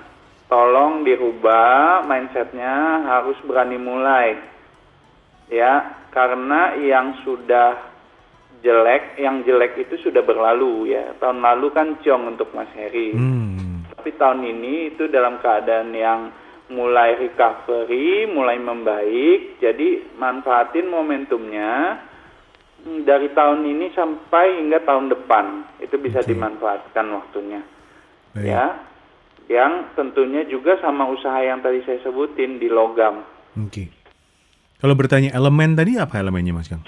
tolong 0.53 1.01
dirubah 1.01 2.05
mindsetnya 2.05 3.09
harus 3.09 3.41
berani 3.49 3.81
mulai 3.81 4.37
ya 5.49 6.05
karena 6.13 6.77
yang 6.77 7.17
sudah 7.25 7.89
jelek 8.61 9.17
yang 9.17 9.41
jelek 9.49 9.81
itu 9.81 9.97
sudah 10.05 10.21
berlalu 10.21 10.93
ya 10.93 11.17
tahun 11.17 11.41
lalu 11.41 11.73
kan 11.73 11.97
ciong 12.05 12.37
untuk 12.37 12.53
Mas 12.53 12.69
Heri 12.77 13.17
Hmm. 13.17 13.89
tapi 13.97 14.13
tahun 14.21 14.45
ini 14.45 14.93
itu 14.93 15.09
dalam 15.09 15.41
keadaan 15.41 15.97
yang 15.97 16.21
mulai 16.73 17.21
recovery, 17.21 18.25
mulai 18.27 18.57
membaik. 18.57 19.61
Jadi 19.61 20.17
manfaatin 20.17 20.89
momentumnya 20.89 22.01
hmm, 22.83 23.05
dari 23.05 23.29
tahun 23.37 23.63
ini 23.69 23.93
sampai 23.93 24.65
hingga 24.65 24.81
tahun 24.83 25.13
depan. 25.13 25.45
Itu 25.85 26.01
bisa 26.01 26.25
dimanfaatkan 26.25 27.07
waktunya. 27.13 27.61
Baik. 28.33 28.49
Ya. 28.49 28.67
Yang 29.53 29.73
tentunya 29.93 30.49
juga 30.49 30.81
sama 30.81 31.05
usaha 31.13 31.37
yang 31.45 31.61
tadi 31.61 31.85
saya 31.85 32.01
sebutin 32.01 32.57
di 32.57 32.73
logam. 32.73 33.21
Oke. 33.61 33.93
Kalau 34.81 34.97
bertanya 34.97 35.37
elemen 35.37 35.77
tadi 35.77 36.01
apa 36.01 36.17
elemennya 36.17 36.57
Mas 36.57 36.73
Kang? 36.73 36.81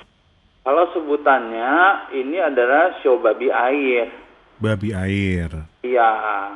Kalau 0.64 0.88
sebutannya 0.96 1.72
ini 2.16 2.40
adalah 2.40 2.96
show 3.04 3.20
babi 3.20 3.52
air. 3.52 4.08
Babi 4.56 4.96
air. 4.96 5.50
Iya. 5.84 6.10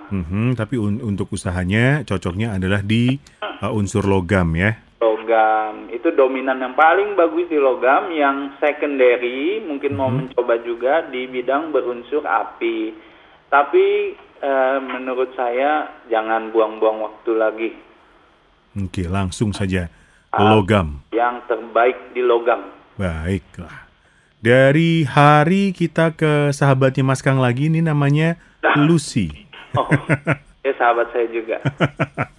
Mhm, 0.09 0.57
tapi 0.57 0.81
un- 0.81 1.05
untuk 1.05 1.29
usahanya 1.29 2.09
cocoknya 2.09 2.57
adalah 2.57 2.81
di 2.81 3.21
uh, 3.45 3.69
unsur 3.69 4.09
logam 4.09 4.57
ya. 4.57 4.73
logam 4.99 5.93
itu 5.93 6.09
dominan 6.11 6.59
yang 6.59 6.75
paling 6.75 7.15
bagus 7.15 7.47
di 7.47 7.55
logam 7.55 8.09
yang 8.11 8.57
secondary 8.59 9.61
mungkin 9.63 9.95
mau 9.95 10.09
mencoba 10.09 10.59
juga 10.65 11.05
di 11.07 11.29
bidang 11.29 11.71
berunsur 11.71 12.25
api 12.25 12.97
Tapi 13.47 14.17
eh, 14.43 14.79
menurut 14.83 15.35
saya 15.35 16.03
jangan 16.07 16.51
buang-buang 16.55 16.99
waktu 17.03 17.33
lagi. 17.35 17.71
Oke, 18.79 19.07
langsung 19.11 19.51
saja. 19.51 19.91
Logam. 20.35 21.03
Yang 21.11 21.49
terbaik 21.49 21.97
di 22.13 22.23
logam. 22.23 22.69
Baiklah. 23.01 23.89
Dari 24.39 25.03
hari 25.03 25.75
kita 25.75 26.15
ke 26.15 26.55
sahabatnya 26.55 27.03
Mas 27.03 27.25
Kang 27.25 27.43
lagi, 27.43 27.67
ini 27.67 27.83
namanya 27.83 28.39
Lucy. 28.79 29.51
Oh, 29.75 29.91
ya 30.67 30.73
sahabat 30.79 31.11
saya 31.11 31.27
juga. 31.27 31.59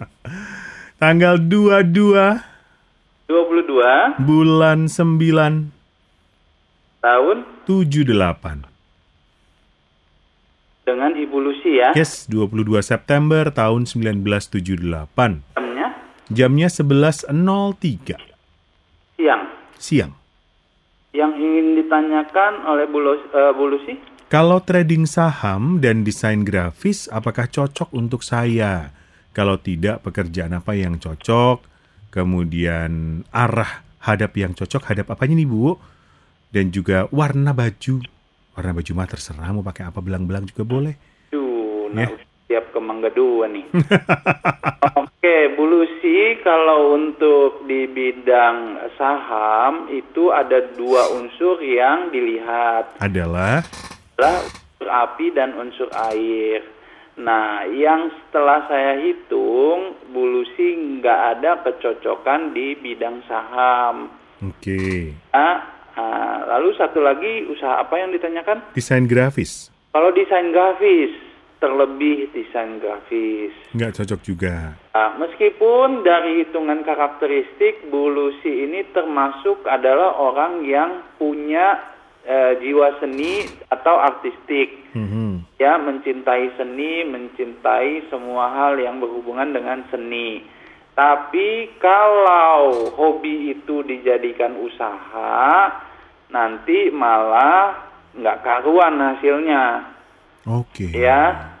Tanggal 1.02 1.36
22 1.36 2.16
22 3.28 4.20
bulan 4.24 4.88
9 4.88 5.68
tahun 7.04 7.36
78. 7.68 8.79
Dengan 10.90 11.14
Ibu 11.14 11.36
Lucy 11.38 11.78
ya. 11.78 11.94
Yes, 11.94 12.26
22 12.26 12.82
September 12.82 13.46
tahun 13.48 13.86
1978. 13.86 15.46
Jamnya 15.54 15.86
Jamnya 16.26 16.68
11.03 16.68 18.18
siang. 19.14 19.42
siang. 19.78 20.12
Yang 21.10 21.32
ingin 21.38 21.66
ditanyakan 21.78 22.66
oleh 22.66 22.86
Bu, 22.86 22.98
Lu- 22.98 23.30
eh, 23.30 23.52
Bu 23.54 23.64
Lucy? 23.66 23.94
Kalau 24.26 24.62
trading 24.62 25.10
saham 25.10 25.82
dan 25.82 26.06
desain 26.06 26.46
grafis, 26.46 27.10
apakah 27.10 27.50
cocok 27.50 27.90
untuk 27.90 28.22
saya? 28.22 28.94
Kalau 29.30 29.58
tidak, 29.58 30.06
pekerjaan 30.06 30.54
apa 30.54 30.78
yang 30.78 31.02
cocok? 31.02 31.66
Kemudian 32.14 33.22
arah 33.30 33.82
hadap 34.02 34.38
yang 34.38 34.54
cocok, 34.54 34.86
hadap 34.86 35.10
apanya 35.10 35.34
nih 35.34 35.50
Bu? 35.50 35.74
Dan 36.50 36.70
juga 36.70 37.10
warna 37.10 37.50
baju. 37.50 38.02
Warna 38.52 38.72
baju 38.72 38.92
mah 38.92 39.06
terserah, 39.06 39.50
mau 39.50 39.62
pakai 39.62 39.86
apa 39.86 39.98
belang-belang 39.98 40.44
juga 40.44 40.62
boleh. 40.64 40.94
Duh, 41.28 41.86
Ya. 41.90 42.06
nah, 42.06 42.10
siap 42.46 42.70
ke 42.70 42.78
Mangga 42.78 43.10
Dua 43.10 43.46
nih. 43.46 43.66
Oke, 45.00 45.36
Bu 45.54 45.64
Lucy, 45.64 46.40
kalau 46.40 46.94
untuk 46.94 47.62
di 47.64 47.86
bidang 47.86 48.58
saham 48.96 49.86
itu 49.88 50.30
ada 50.30 50.58
dua 50.72 51.12
unsur 51.12 51.60
yang 51.60 52.08
dilihat. 52.08 52.98
Adalah, 52.98 53.62
adalah 54.16 54.36
unsur 54.40 54.88
api 54.88 55.26
dan 55.30 55.50
unsur 55.54 55.88
air. 56.10 56.64
Nah, 57.16 57.68
yang 57.68 58.08
setelah 58.08 58.64
saya 58.64 58.96
hitung, 58.98 59.92
Bu 60.08 60.24
Lucy 60.24 60.72
nggak 60.98 61.20
ada 61.36 61.60
kecocokan 61.60 62.50
di 62.50 62.74
bidang 62.74 63.20
saham. 63.26 64.08
oke, 64.40 65.12
Nah, 65.30 65.79
ah, 65.96 66.46
lalu 66.56 66.74
satu 66.76 67.00
lagi 67.02 67.46
usaha 67.48 67.80
apa 67.80 67.94
yang 67.98 68.10
ditanyakan? 68.14 68.62
desain 68.76 69.06
grafis. 69.06 69.72
Kalau 69.90 70.14
desain 70.14 70.54
grafis, 70.54 71.10
terlebih 71.60 72.32
desain 72.32 72.80
grafis. 72.80 73.52
Nggak 73.76 74.00
cocok 74.00 74.20
juga. 74.24 74.74
Nah, 74.96 75.10
meskipun 75.20 76.02
dari 76.02 76.42
hitungan 76.42 76.82
karakteristik, 76.82 77.86
Bu 77.92 78.08
Lucy 78.08 78.66
ini 78.66 78.86
termasuk 78.90 79.68
adalah 79.68 80.16
orang 80.16 80.64
yang 80.64 81.04
punya 81.20 81.78
eh, 82.24 82.56
jiwa 82.60 82.98
seni 82.98 83.44
atau 83.68 83.96
artistik. 84.00 84.80
Mhm. 84.90 85.46
ya 85.60 85.76
mencintai 85.76 86.56
seni, 86.56 87.04
mencintai 87.04 88.08
semua 88.08 88.48
hal 88.50 88.80
yang 88.80 88.98
berhubungan 88.98 89.52
dengan 89.52 89.84
seni. 89.92 90.42
Tapi 91.00 91.80
kalau 91.80 92.92
hobi 92.92 93.56
itu 93.56 93.80
dijadikan 93.80 94.52
usaha, 94.60 95.72
nanti 96.28 96.92
malah 96.92 97.88
nggak 98.12 98.44
karuan 98.44 99.00
hasilnya, 99.00 99.96
Oke. 100.44 100.92
ya. 100.92 101.56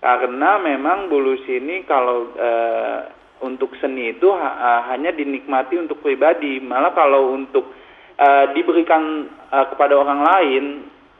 Karena 0.00 0.56
memang 0.56 1.12
bulu 1.12 1.36
sini 1.44 1.84
kalau 1.84 2.32
eh, 2.32 3.00
untuk 3.44 3.76
seni 3.76 4.16
itu 4.16 4.32
ha- 4.32 4.88
hanya 4.88 5.12
dinikmati 5.12 5.76
untuk 5.76 6.00
pribadi, 6.00 6.56
malah 6.56 6.96
kalau 6.96 7.36
untuk 7.36 7.68
eh, 8.16 8.46
diberikan 8.56 9.28
eh, 9.52 9.66
kepada 9.68 10.00
orang 10.00 10.24
lain 10.24 10.64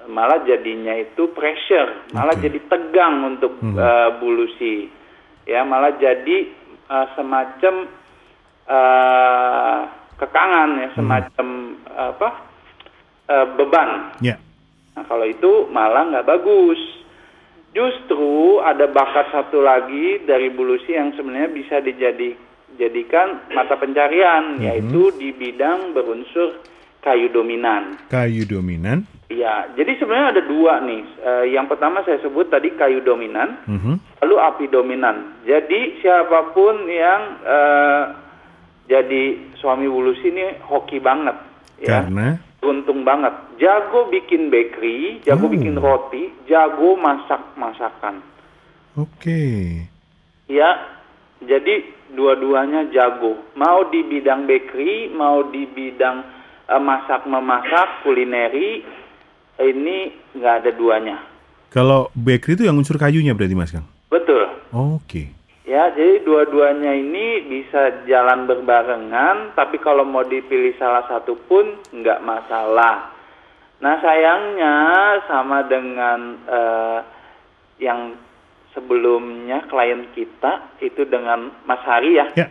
malah 0.09 0.41
jadinya 0.41 0.97
itu 0.97 1.37
pressure, 1.37 2.09
malah 2.17 2.33
Oke. 2.33 2.49
jadi 2.49 2.65
tegang 2.65 3.29
untuk 3.29 3.61
Mhm. 3.61 3.77
eh, 3.77 4.11
bulusi, 4.17 4.89
ya 5.45 5.69
malah 5.69 5.93
jadi 6.01 6.57
eh, 6.89 7.07
semacam 7.15 7.75
eh, 8.69 9.81
kekangan 10.19 10.71
ya, 10.81 10.89
semacam 10.97 11.49
apa 11.95 12.29
eh, 13.29 13.47
beban. 13.55 13.91
Ya. 14.25 14.37
Nah, 14.97 15.05
kalau 15.07 15.27
itu 15.29 15.71
malah 15.71 16.11
nggak 16.11 16.27
bagus. 16.27 16.81
Justru 17.69 18.59
ada 18.65 18.89
bakat 18.89 19.29
satu 19.31 19.61
lagi 19.61 20.25
dari 20.25 20.49
bulusi 20.51 20.97
yang 20.97 21.13
sebenarnya 21.15 21.53
bisa 21.53 21.77
dijadikan 21.85 23.45
mata 23.53 23.77
pencarian, 23.77 24.57
yaitu 24.59 25.13
di 25.15 25.31
bidang 25.37 25.93
berunsur 25.93 26.65
kayu 27.05 27.29
dominan. 27.31 28.01
Kayu 28.11 28.49
dominan. 28.49 29.05
Ya, 29.29 29.69
jadi 29.77 29.93
sebenarnya 30.01 30.41
ada 30.41 30.43
dua 30.49 30.81
nih. 30.81 31.05
Eh, 31.21 31.45
yang 31.53 31.69
pertama 31.69 32.01
saya 32.01 32.17
sebut 32.25 32.49
tadi 32.49 32.73
kayu 32.73 33.05
dominan, 33.05 33.61
Mhm. 33.69 34.25
lalu 34.25 34.37
api 34.41 34.65
dominan. 34.73 35.45
Jadi 35.45 36.01
siapa 36.01 36.57
pun 36.57 36.89
yang 36.89 37.37
eh, 37.45 38.03
jadi 38.89 39.25
suami 39.61 39.85
bulusi 39.85 40.33
ini 40.33 40.65
hoki 40.65 40.97
banget, 40.97 41.37
ya 41.77 42.09
Karena 42.09 42.41
beruntung 42.57 43.05
banget. 43.05 43.37
Jago 43.61 44.09
bikin 44.09 44.49
bakery, 44.49 45.21
jago 45.21 45.45
Oh. 45.45 45.53
bikin 45.53 45.77
roti, 45.77 46.33
jago 46.49 46.97
masak 46.97 47.53
masakan. 47.61 48.25
oke. 48.97 49.45
Ya, 50.49 50.71
jadi 51.45 51.85
dua-duanya 52.17 52.89
jago. 52.89 53.37
Mau 53.55 53.93
di 53.93 54.09
bidang 54.09 54.49
bakery, 54.49 55.13
mau 55.13 55.45
di 55.53 55.69
bidang 55.69 56.25
eh, 56.65 56.81
masak 56.81 57.29
memasak, 57.29 58.09
kulineri, 58.09 58.85
ini 59.63 60.15
nggak 60.39 60.55
ada 60.65 60.71
duanya. 60.75 61.17
Kalau 61.69 62.09
bakery 62.17 62.57
itu 62.57 62.65
yang 62.65 62.79
unsur 62.81 62.97
kayunya 62.97 63.37
berarti 63.37 63.55
Mas 63.59 63.75
Kang? 63.75 63.85
Betul. 64.09 64.49
Oke. 64.73 65.37
Ya, 65.69 65.93
jadi 65.93 66.25
dua-duanya 66.25 66.97
ini 66.97 67.45
bisa 67.45 68.09
jalan 68.09 68.49
berbarengan, 68.49 69.53
tapi 69.53 69.77
kalau 69.77 70.01
mau 70.01 70.25
dipilih 70.25 70.73
salah 70.81 71.05
satu 71.05 71.37
pun 71.45 71.77
nggak 71.93 72.25
masalah. 72.25 73.13
Nah, 73.85 74.01
sayangnya 74.01 74.75
sama 75.29 75.69
dengan 75.69 76.41
eh, 76.49 77.01
yang 77.85 78.17
sebelumnya 78.73 79.69
klien 79.69 80.09
kita 80.17 80.73
itu 80.81 81.05
dengan 81.05 81.53
Mas 81.69 81.85
Hari 81.85 82.17
ya. 82.17 82.27
Ya. 82.33 82.49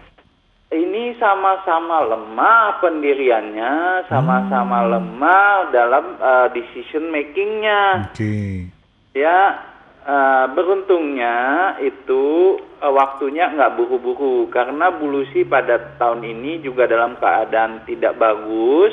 Ini 0.68 1.16
sama-sama 1.16 2.04
lemah 2.12 2.84
pendiriannya, 2.84 4.04
sama-sama 4.12 4.84
lemah 4.84 5.72
dalam 5.72 6.20
eh, 6.20 6.48
decision 6.52 7.08
makingnya. 7.08 8.12
Oke. 8.12 8.68
Ya, 9.16 9.64
eh, 10.04 10.46
beruntungnya 10.52 11.38
itu 11.80 12.60
eh, 12.84 12.92
waktunya 12.92 13.48
nggak 13.48 13.80
buru-buru 13.80 14.52
karena 14.52 14.92
Bulusi 14.92 15.48
pada 15.48 15.96
tahun 15.96 16.28
ini 16.28 16.60
juga 16.60 16.84
dalam 16.84 17.16
keadaan 17.16 17.88
tidak 17.88 18.20
bagus, 18.20 18.92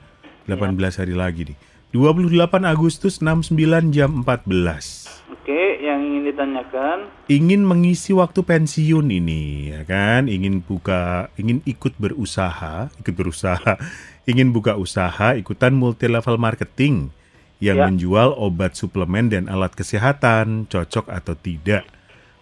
18 0.50 0.74
hari 0.98 1.14
lagi 1.14 1.54
nih. 1.54 1.56
28 1.94 2.42
Agustus 2.66 3.22
69 3.22 3.94
jam 3.94 4.10
14. 4.26 5.30
Oke, 5.32 5.78
yang 5.80 6.02
ingin 6.02 6.22
ditanyakan 6.28 6.98
Ingin 7.26 7.62
mengisi 7.62 8.10
waktu 8.10 8.42
pensiun 8.42 9.06
ini, 9.08 9.70
ya 9.70 9.86
kan? 9.86 10.26
Ingin 10.26 10.60
buka, 10.60 11.30
ingin 11.38 11.62
ikut 11.62 11.94
berusaha, 11.96 12.90
ikut 12.98 13.14
berusaha, 13.14 13.78
ingin 14.30 14.50
buka 14.50 14.74
usaha, 14.74 15.38
ikutan 15.38 15.72
multi 15.72 16.10
level 16.10 16.36
marketing 16.36 17.14
yang 17.62 17.78
Ya. 17.80 17.86
menjual 17.88 18.36
obat 18.36 18.76
suplemen 18.76 19.32
dan 19.32 19.48
alat 19.48 19.72
kesehatan, 19.72 20.66
cocok 20.68 21.08
atau 21.08 21.32
tidak, 21.32 21.86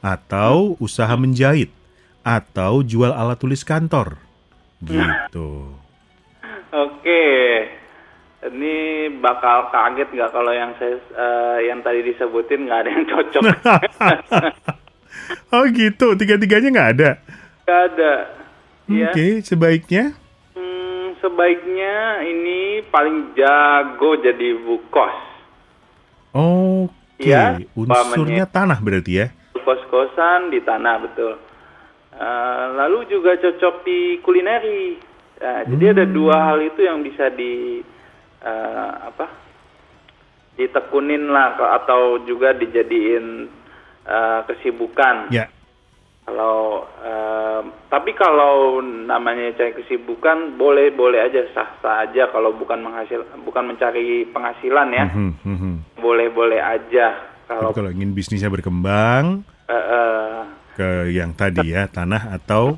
atau 0.02 0.74
usaha 0.82 1.12
menjahit, 1.14 1.70
atau 2.26 2.82
jual 2.82 3.14
alat 3.14 3.38
tulis 3.38 3.62
kantor, 3.62 4.18
gitu. 4.88 5.48
Oke, 6.84 7.24
ini 8.50 8.74
bakal 9.22 9.72
kaget 9.72 10.08
nggak 10.10 10.30
kalau 10.34 10.52
yang 10.52 10.72
saya 10.76 10.96
eh, 10.98 11.58
yang 11.72 11.80
tadi 11.80 12.04
disebutin 12.04 12.68
nggak 12.68 12.80
ada 12.84 12.90
yang 12.90 13.04
cocok. 13.08 13.42
Oh 15.54 15.64
gitu, 15.70 16.18
tiga-tiganya 16.18 16.68
nggak 16.74 16.90
ada. 16.98 17.10
Nggak 17.64 17.80
ada. 17.94 18.12
Ya, 18.90 19.08
Oke, 19.08 19.40
sebaiknya 19.40 20.12
hmm, 20.52 21.16
sebaiknya 21.24 22.20
ini 22.28 22.84
paling 22.92 23.32
jago 23.32 24.20
jadi 24.20 24.58
bu 24.60 24.76
kos. 24.92 25.16
Oke, 26.34 27.30
Iya, 27.30 27.62
unsurnya 27.72 28.44
tanah 28.44 28.82
berarti 28.82 29.12
ya. 29.24 29.26
Kos-kosan 29.54 30.52
di 30.52 30.60
tanah 30.60 31.00
betul. 31.00 31.40
Eh, 32.14 32.66
lalu 32.78 33.10
juga 33.10 33.34
cocok 33.34 33.82
di 33.82 34.22
kulineri. 34.22 34.94
Nah, 35.34 35.66
Jadi 35.66 35.84
ada 35.90 36.04
dua 36.06 36.36
hal 36.46 36.62
itu 36.62 36.86
yang 36.86 37.02
bisa 37.02 37.26
di 37.28 37.82
eh, 38.40 38.90
apa? 39.02 39.26
Ditekunin 40.54 41.26
lah 41.26 41.58
atau 41.82 42.22
juga 42.22 42.54
dijadiin 42.54 43.50
eh, 44.06 44.40
kesibukan. 44.46 45.34
Ya, 45.34 45.50
Kalau 46.22 46.86
eh, 47.02 47.60
tapi 47.90 48.14
kalau 48.14 48.78
namanya 48.80 49.50
cari 49.58 49.74
kesibukan 49.74 50.54
boleh 50.54 50.94
boleh 50.94 51.18
aja 51.18 51.50
sah 51.50 51.74
sah 51.82 52.06
aja 52.06 52.30
kalau 52.30 52.54
bukan 52.54 52.78
menghasil 52.78 53.26
bukan 53.42 53.74
mencari 53.74 54.24
penghasilan 54.30 54.88
ya 54.90 55.04
Mhm, 55.10 55.30
mhm. 55.44 55.72
boleh 55.98 56.30
boleh 56.30 56.58
aja 56.58 57.06
kalau 57.44 57.70
Tapi 57.70 57.76
kalau 57.76 57.90
ingin 57.92 58.16
bisnisnya 58.16 58.48
berkembang 58.48 59.44
eh, 59.66 59.74
eh, 59.76 60.40
ke 60.74 61.14
yang 61.14 61.32
tadi 61.38 61.72
ya 61.72 61.86
tanah 61.86 62.34
atau? 62.34 62.76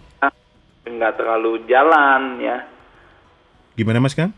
Nggak 0.86 1.18
terlalu 1.18 1.66
jalan 1.66 2.38
ya. 2.38 2.62
Gimana 3.76 3.98
Mas 4.00 4.14
Kang? 4.14 4.32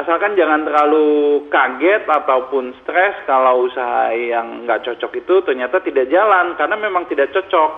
asalkan 0.00 0.38
jangan 0.38 0.64
terlalu 0.64 1.44
kaget 1.52 2.08
ataupun 2.08 2.72
stres 2.82 3.20
kalau 3.28 3.68
usaha 3.68 4.14
yang 4.14 4.64
nggak 4.64 4.86
cocok 4.86 5.12
itu 5.18 5.34
ternyata 5.44 5.82
tidak 5.84 6.08
jalan 6.08 6.56
karena 6.56 6.76
memang 6.80 7.04
tidak 7.10 7.34
cocok. 7.34 7.70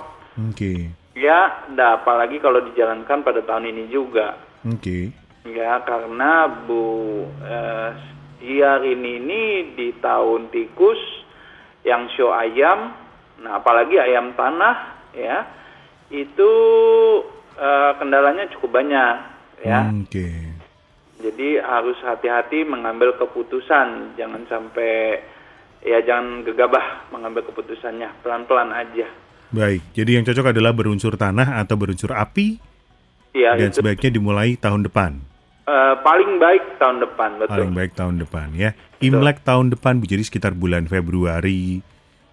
Oke, 0.52 0.88
ya 1.16 1.66
nah, 1.72 2.00
apalagi 2.00 2.38
kalau 2.38 2.60
dijalankan 2.62 3.24
pada 3.26 3.40
tahun 3.42 3.72
ini 3.74 3.84
juga. 3.90 4.38
Oke. 4.64 5.12
Ya, 5.42 5.82
karena 5.82 6.46
Bu 6.46 7.26
eh, 7.42 7.90
Diarini 8.38 9.18
ini 9.18 9.42
di 9.74 9.90
tahun 9.98 10.54
tikus 10.54 10.98
yang 11.82 12.06
show 12.14 12.30
ayam, 12.30 12.94
nah 13.42 13.58
apalagi 13.58 13.98
ayam 13.98 14.38
tanah 14.38 15.01
ya, 15.16 15.46
itu 16.12 16.52
eh, 17.56 17.92
kendalanya 17.96 18.48
cukup 18.56 18.82
banyak 18.82 19.14
ya. 19.62 19.88
Oke. 19.92 20.28
Jadi 21.22 21.54
harus 21.62 21.94
hati-hati 22.02 22.66
mengambil 22.66 23.14
keputusan, 23.14 24.18
jangan 24.18 24.42
sampai 24.50 25.22
ya 25.82 26.02
jangan 26.02 26.42
gegabah 26.42 27.14
mengambil 27.14 27.46
keputusannya, 27.46 28.10
pelan-pelan 28.26 28.74
aja. 28.74 29.06
Baik, 29.52 29.84
jadi 29.94 30.18
yang 30.18 30.24
cocok 30.26 30.50
adalah 30.50 30.72
berunsur 30.72 31.14
tanah 31.14 31.60
atau 31.60 31.76
berunsur 31.76 32.16
api 32.16 32.72
Ya, 33.32 33.56
dan 33.56 33.72
itu 33.72 33.80
sebaiknya 33.80 34.10
dimulai 34.12 34.60
tahun 34.60 34.84
depan. 34.84 35.16
eh, 35.62 35.94
paling 36.04 36.42
baik 36.42 36.76
tahun 36.76 37.00
depan, 37.00 37.40
betul. 37.40 37.54
Paling 37.54 37.72
baik 37.72 37.92
tahun 37.96 38.14
depan 38.20 38.46
ya. 38.52 38.76
Imlek 39.00 39.40
tahun 39.40 39.72
depan 39.72 40.04
jadi 40.04 40.20
sekitar 40.20 40.52
bulan 40.52 40.84
Februari 40.84 41.80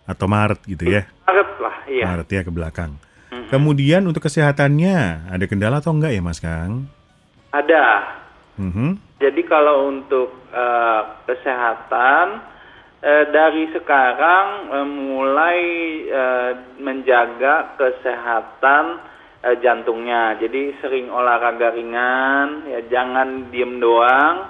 atau 0.03 0.25
Maret 0.27 0.59
gitu 0.67 0.89
ya. 0.89 1.07
Maret 1.23 1.49
lah, 1.61 1.75
iya. 1.89 2.05
Maret 2.05 2.29
ya 2.29 2.41
ke 2.45 2.53
belakang. 2.53 3.01
Kemudian 3.49 4.05
untuk 4.09 4.25
kesehatannya 4.25 5.29
ada 5.29 5.45
kendala 5.45 5.81
atau 5.81 5.93
enggak 5.93 6.13
ya 6.13 6.21
Mas 6.21 6.41
Kang? 6.41 6.89
Ada. 7.53 7.85
Mhm. 8.57 9.21
Jadi 9.21 9.41
kalau 9.45 9.89
untuk 9.89 10.33
eh, 10.49 11.01
kesehatan 11.29 12.25
eh, 13.01 13.25
dari 13.29 13.69
sekarang 13.73 14.47
eh, 14.69 14.87
mulai 14.89 15.59
eh, 16.09 16.51
menjaga 16.81 17.77
kesehatan 17.77 19.01
eh, 19.45 19.55
jantungnya. 19.61 20.37
Jadi 20.41 20.77
sering 20.81 21.09
olahraga 21.09 21.73
ringan, 21.73 22.69
ya 22.69 22.81
jangan 22.89 23.49
diem 23.53 23.77
doang, 23.77 24.49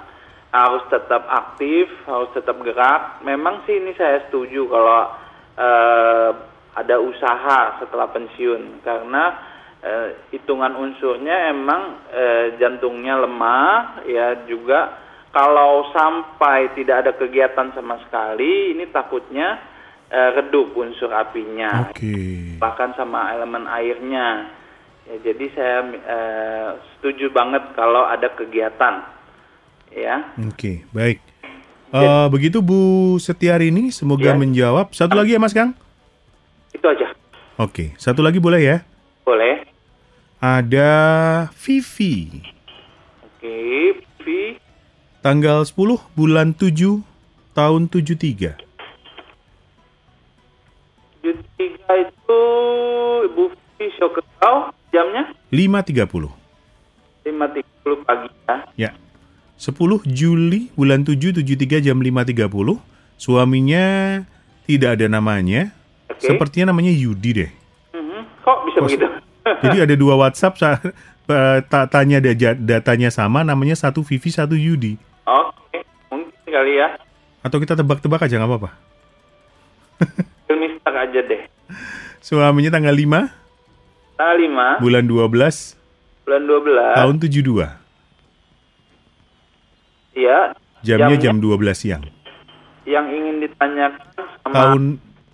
harus 0.52 0.84
tetap 0.88 1.24
aktif, 1.28 1.88
harus 2.04 2.32
tetap 2.32 2.56
gerak. 2.64 3.20
Memang 3.24 3.64
sih 3.64 3.76
ini 3.76 3.92
saya 3.96 4.24
setuju 4.28 4.68
kalau 4.68 5.00
eh, 5.56 6.30
ada 6.74 7.02
usaha 7.02 7.82
setelah 7.82 8.06
pensiun 8.14 8.84
karena 8.86 9.24
eh, 9.82 10.08
hitungan 10.30 10.76
unsurnya 10.78 11.50
emang 11.50 11.82
eh, 12.14 12.46
jantungnya 12.60 13.18
lemah 13.18 14.04
ya 14.06 14.46
juga 14.46 14.94
kalau 15.30 15.90
sampai 15.94 16.74
tidak 16.74 17.06
ada 17.06 17.12
kegiatan 17.14 17.70
sama 17.74 17.98
sekali 18.06 18.74
ini 18.74 18.86
takutnya 18.90 19.58
eh, 20.10 20.30
redup 20.38 20.74
unsur 20.78 21.10
apinya 21.10 21.90
Oke. 21.90 22.54
bahkan 22.62 22.94
sama 22.94 23.34
elemen 23.34 23.66
airnya 23.66 24.50
ya, 25.10 25.14
jadi 25.26 25.44
saya 25.58 25.78
eh, 25.90 26.68
setuju 26.98 27.34
banget 27.34 27.74
kalau 27.74 28.06
ada 28.06 28.30
kegiatan 28.30 29.02
ya 29.90 30.22
Oke, 30.46 30.86
baik. 30.94 31.18
Eh, 31.90 32.26
begitu 32.30 32.62
Bu 32.62 33.18
Setiarini, 33.18 33.90
semoga 33.90 34.30
Ya. 34.30 34.38
menjawab. 34.38 34.94
Satu 34.94 35.18
lagi 35.18 35.34
ya 35.34 35.42
Mas 35.42 35.50
Kang? 35.50 35.74
Itu 36.74 36.86
aja 36.86 37.14
Oke, 37.60 37.92
satu 38.00 38.24
lagi 38.24 38.40
boleh 38.40 38.60
ya? 38.64 38.76
boleh 39.24 39.68
Ada 40.40 40.88
Vivi, 41.52 42.40
oke 43.20 43.56
Vi 44.24 44.56
tanggal 45.20 45.68
10 45.68 45.76
bulan 46.16 46.56
7 46.56 47.04
tahun 47.52 47.92
73. 47.92 48.56
Tujuh 51.20 51.36
tiga 51.60 51.92
itu 52.00 52.40
Ibu 53.28 53.44
Vivi 53.52 53.86
show 54.00 54.08
ke 54.08 54.24
kau 54.40 54.72
jamnya 54.92 55.28
5.30. 55.52 56.08
5.30 57.28 58.08
pagi 58.08 58.28
ya. 58.48 58.56
Ya. 58.88 58.90
10 59.60 59.76
Juli 60.08 60.72
bulan 60.72 61.04
7 61.04 61.36
73 61.36 61.84
jam 61.84 62.00
5.30. 62.00 62.48
Suaminya 63.20 63.84
tidak 64.64 64.96
ada 64.96 65.06
namanya. 65.12 65.76
Oke. 66.20 66.28
Sepertinya 66.28 66.70
namanya 66.70 66.92
Yudi 66.92 67.30
deh. 67.32 67.50
Mhm. 67.90 68.20
Kok 68.40 68.58
bisa 68.66 68.78
Kos- 68.78 68.88
begitu? 68.92 69.06
Jadi 69.64 69.76
ada 69.80 69.94
dua 69.96 70.14
WhatsApp 70.14 70.54
sa- 70.54 70.76
eh, 71.32 71.58
ta- 71.64 71.88
tanya 71.88 72.20
da- 72.20 72.36
datanya 72.54 73.08
sama 73.08 73.40
namanya 73.40 73.72
satu 73.72 74.04
Vivi 74.04 74.28
satu 74.28 74.52
Yudi. 74.52 75.00
Oke, 75.24 75.80
mungkin 76.08 76.28
kali 76.44 76.76
ya. 76.76 77.00
Atau 77.40 77.56
kita 77.56 77.72
tebak-tebak 77.72 78.20
aja 78.20 78.36
nggak 78.36 78.46
apa-apa. 78.46 78.70
Mister 80.52 80.92
aja 80.92 81.20
deh. 81.22 81.42
Suaminya 82.20 82.68
tanggal 82.70 82.92
5 82.92 83.00
Tanggal 84.14 84.36
5 84.76 84.84
bulan 84.84 85.04
12 85.08 85.80
bulan 86.28 86.42
12. 86.44 86.98
tahun 87.00 87.16
72. 87.16 87.64
Iya. 90.12 90.38
Jamnya 90.80 91.16
Jamnya? 91.16 91.22
jam 91.22 91.36
12 91.38 91.72
siang. 91.74 92.04
Yang 92.84 93.06
ingin 93.12 93.36
ditanyakan 93.40 94.04
sama 94.40 94.52
Tahun 94.52 94.82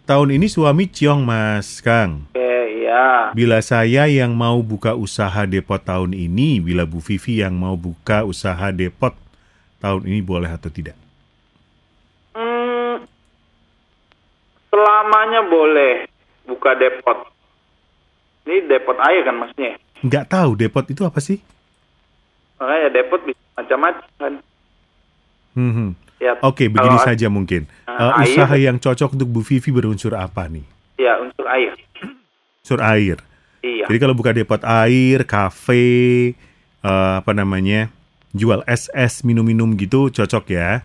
tahun 0.06 0.38
ini 0.38 0.46
suami 0.46 0.86
Ciong 0.86 1.26
Mas 1.26 1.82
Kang. 1.82 2.30
Oke, 2.30 2.46
Ya. 2.86 3.34
Bila 3.34 3.58
saya 3.58 4.06
yang 4.06 4.38
mau 4.38 4.62
buka 4.62 4.94
usaha 4.94 5.42
depot 5.42 5.82
tahun 5.82 6.14
ini, 6.14 6.62
bila 6.62 6.86
Bu 6.86 7.02
Vivi 7.02 7.42
yang 7.42 7.58
mau 7.58 7.74
buka 7.74 8.22
usaha 8.22 8.70
depot 8.70 9.10
tahun 9.82 10.06
ini 10.06 10.22
boleh 10.22 10.46
atau 10.46 10.70
tidak? 10.70 10.94
Hmm, 12.32 13.02
selamanya 14.70 15.42
boleh 15.50 16.06
buka 16.46 16.78
depot. 16.78 17.26
Ini 18.46 18.70
depot 18.70 18.96
air 19.02 19.26
kan 19.26 19.34
maksudnya. 19.34 19.74
Nggak 20.06 20.24
tahu 20.30 20.50
depot 20.54 20.86
itu 20.86 21.02
apa 21.02 21.18
sih? 21.18 21.42
Makanya 22.62 22.88
depot 22.94 23.20
bisa 23.26 23.42
macam-macam 23.58 24.08
kan. 24.22 24.34
Hmm. 25.58 25.90
Ya, 26.16 26.32
Oke, 26.40 26.72
begini 26.72 26.96
kalau- 26.96 27.04
saja 27.04 27.26
mungkin. 27.28 27.68
Eh, 27.84 27.92
air- 27.92 28.32
usaha 28.32 28.54
yang 28.56 28.76
cocok 28.76 29.20
untuk 29.20 29.28
Bu 29.28 29.40
Vivi 29.40 29.68
berunsur 29.68 30.16
apa 30.16 30.48
nih? 30.48 30.64
Ya, 30.96 31.20
untuk 31.20 31.44
air. 31.44 31.76
Unsur 32.60 32.80
air. 32.80 33.20
Iya. 33.60 33.84
Jadi 33.84 33.98
kalau 33.98 34.16
buka 34.16 34.32
depot 34.32 34.62
air, 34.64 35.28
kafe, 35.28 36.32
eh, 36.80 37.14
apa 37.16 37.32
namanya, 37.32 37.92
jual 38.32 38.64
es-es, 38.64 39.20
minum-minum 39.22 39.76
gitu 39.76 40.08
cocok 40.08 40.44
ya? 40.48 40.80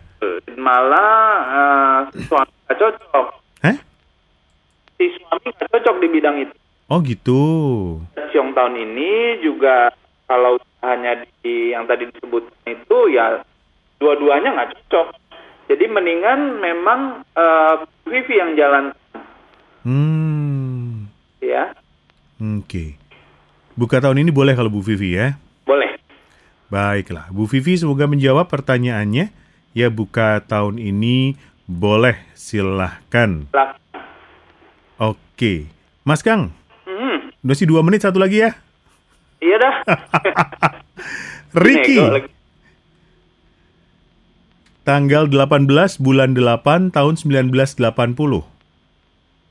Malah 0.52 1.32
eh, 1.48 1.98
suami 2.22 2.52
nggak 2.68 2.76
cocok. 2.76 3.26
Hah? 3.62 3.76
Si 4.94 5.04
suami 5.16 5.48
nggak 5.48 5.68
cocok 5.70 5.96
di 5.98 6.08
bidang 6.08 6.36
itu. 6.38 6.54
Oh 6.86 7.00
gitu. 7.00 7.42
Siong 8.30 8.52
tahun 8.52 8.76
ini 8.76 9.40
juga 9.40 9.90
kalau 10.28 10.60
hanya 10.80 11.24
di 11.40 11.72
yang 11.72 11.84
tadi 11.84 12.04
disebut 12.06 12.46
itu 12.62 12.98
ya 13.10 13.40
dua-duanya 13.96 14.52
nggak 14.52 14.70
cocok. 14.76 15.06
Jadi 15.72 15.88
mendingan 15.88 16.60
memang 16.60 17.00
eh, 17.32 17.74
Vivi 18.04 18.34
yang 18.34 18.52
jalan 18.52 18.92
Hmm. 19.82 21.08
ya. 21.40 21.72
Oke. 22.38 22.94
Buka 23.72 23.98
tahun 23.98 24.20
ini 24.20 24.30
boleh 24.30 24.52
kalau 24.52 24.68
Bu 24.68 24.78
Vivi 24.78 25.16
ya? 25.16 25.34
Boleh. 25.64 25.96
Baiklah, 26.68 27.26
Bu 27.28 27.44
Vivi 27.44 27.74
semoga 27.74 28.04
menjawab 28.04 28.46
pertanyaannya. 28.46 29.32
Ya 29.72 29.88
buka 29.88 30.38
tahun 30.38 30.76
ini 30.76 31.34
boleh, 31.64 32.20
silahkan. 32.32 33.48
Lah. 33.50 33.74
Oke. 35.00 35.66
Mas 36.02 36.20
Kang, 36.20 36.52
Hmm, 36.84 37.32
udah 37.40 37.56
sih 37.56 37.64
dua 37.64 37.80
menit, 37.80 38.04
satu 38.04 38.20
lagi 38.20 38.38
ya. 38.38 38.52
iya 39.40 39.56
dah. 39.56 39.74
Ricky. 41.64 41.96
Tanggal 44.82 45.30
18 45.30 45.66
bulan 46.02 46.34
8 46.34 46.90
tahun 46.90 47.14
1980. 47.18 47.78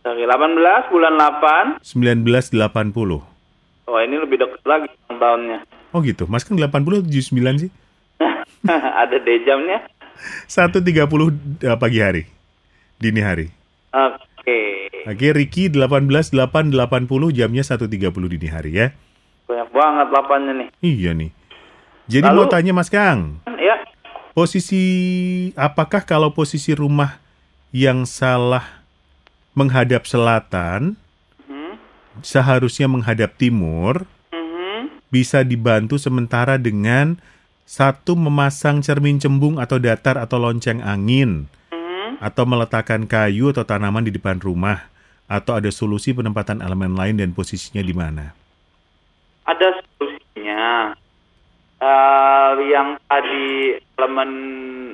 Dari 0.01 0.23
18 0.25 0.91
bulan 0.91 1.13
8. 1.15 1.83
1980. 1.83 3.21
Oh 3.91 3.99
ini 3.99 4.15
lebih 4.19 4.37
dekat 4.39 4.63
lagi 4.63 4.87
tahunnya. 5.07 5.67
Oh 5.91 5.99
gitu, 5.99 6.23
Mas 6.27 6.47
Kang 6.47 6.55
80 6.55 7.03
atau 7.03 7.03
79 7.03 7.67
sih? 7.67 7.71
Ada 9.01 9.17
day 9.19 9.43
jamnya. 9.43 9.83
1.30 10.47 10.85
eh, 11.65 11.77
pagi 11.81 11.99
hari, 11.99 12.23
dini 13.01 13.19
hari. 13.19 13.49
Oke. 13.91 14.87
Oke, 15.09 15.27
Ricky 15.33 15.67
18 15.73 16.07
8 16.31 16.71
80 16.77 17.33
jamnya 17.33 17.63
1.30 17.65 17.89
dini 18.31 18.47
hari 18.47 18.71
ya. 18.77 18.87
Banyak 19.49 19.69
banget 19.73 20.07
lapannya 20.13 20.53
nih. 20.61 20.69
Iya 20.79 21.11
nih. 21.17 21.31
Jadi 22.07 22.27
Lalu- 22.27 22.37
mau 22.37 22.47
tanya 22.49 22.71
Mas 22.73 22.89
Kang, 22.89 23.41
Ya. 23.60 23.60
Posisi 24.31 24.83
apakah 25.59 26.03
kalau 26.07 26.31
posisi 26.31 26.71
rumah 26.71 27.19
yang 27.75 28.07
salah 28.07 28.83
menghadap 29.55 30.07
selatan 30.07 30.95
Hmm. 31.47 31.75
seharusnya 32.23 32.87
menghadap 32.87 33.35
timur 33.35 34.07
Mhm. 34.31 35.11
bisa 35.11 35.43
dibantu 35.43 35.99
sementara 35.99 36.55
dengan 36.55 37.19
satu 37.67 38.15
memasang 38.19 38.83
cermin 38.83 39.19
cembung 39.19 39.59
atau 39.59 39.79
datar 39.79 40.19
atau 40.19 40.39
lonceng 40.39 40.83
angin 40.83 41.47
Mhm. 41.71 42.19
atau 42.23 42.43
meletakkan 42.47 43.07
kayu 43.07 43.51
atau 43.51 43.63
tanaman 43.67 44.07
di 44.07 44.11
depan 44.15 44.39
rumah 44.39 44.87
atau 45.31 45.55
ada 45.55 45.71
solusi 45.71 46.11
penempatan 46.11 46.59
elemen 46.59 46.95
lain 46.95 47.15
dan 47.19 47.31
posisinya 47.31 47.79
di 47.79 47.95
mana? 47.95 48.35
Ada 49.47 49.79
solusinya. 49.95 50.91
Eh, 51.81 52.51
yang 52.69 52.93
tadi 53.09 53.73
elemen 53.97 54.31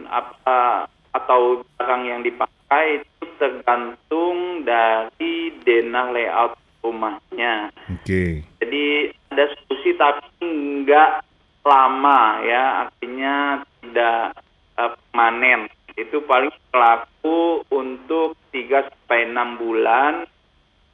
apa 0.07 0.88
atau 1.11 1.59
barang 1.75 2.03
yang 2.07 2.23
dipakai 2.23 3.03
itu 3.03 3.27
tergantung 3.35 4.63
dari 4.63 5.51
denah 5.67 6.15
layout 6.15 6.55
rumahnya. 6.79 7.75
Oke. 7.91 8.39
Jadi 8.63 9.11
ada 9.35 9.51
solusi 9.51 9.99
tapi 9.99 10.47
nggak 10.88 11.27
lama 11.67 12.39
ya, 12.47 12.88
artinya 12.88 13.67
tidak 13.83 14.39
eh, 14.79 14.91
permanen. 14.95 15.67
Itu 15.99 16.23
paling 16.23 16.55
berlaku 16.71 17.67
untuk 17.67 18.39
3 18.55 18.88
sampai 18.88 19.27
6 19.27 19.59
bulan 19.59 20.13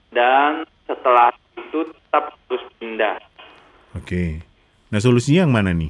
dan 0.09 0.65
setelah 0.89 1.29
itu 1.53 1.85
tetap 1.85 2.33
harus 2.49 2.65
pindah. 2.81 3.21
Oke. 3.93 4.52
Nah, 4.93 5.01
solusinya 5.01 5.49
yang 5.49 5.53
mana 5.57 5.73
nih? 5.73 5.89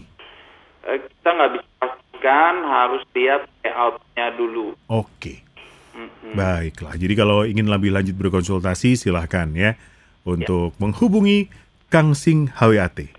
Eh, 0.87 0.95
kita 1.03 1.29
nggak 1.35 1.51
bisa 1.59 1.67
pastikan, 1.75 2.55
harus 2.63 3.03
lihat 3.11 3.43
layoutnya 3.59 4.27
dulu. 4.39 4.79
Oke. 4.87 5.43
Mm-mm. 5.91 6.39
Baiklah. 6.39 6.95
Jadi 6.95 7.13
kalau 7.19 7.43
ingin 7.43 7.67
lebih 7.67 7.91
lanjut 7.91 8.15
berkonsultasi 8.15 8.95
silahkan 8.95 9.51
ya 9.51 9.75
untuk 10.23 10.71
menghubungi 10.79 11.51
Kang 11.91 12.15
Sing 12.15 12.47
HWAT. 12.47 13.11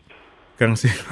Kang 0.56 0.74
Sing. 0.74 0.94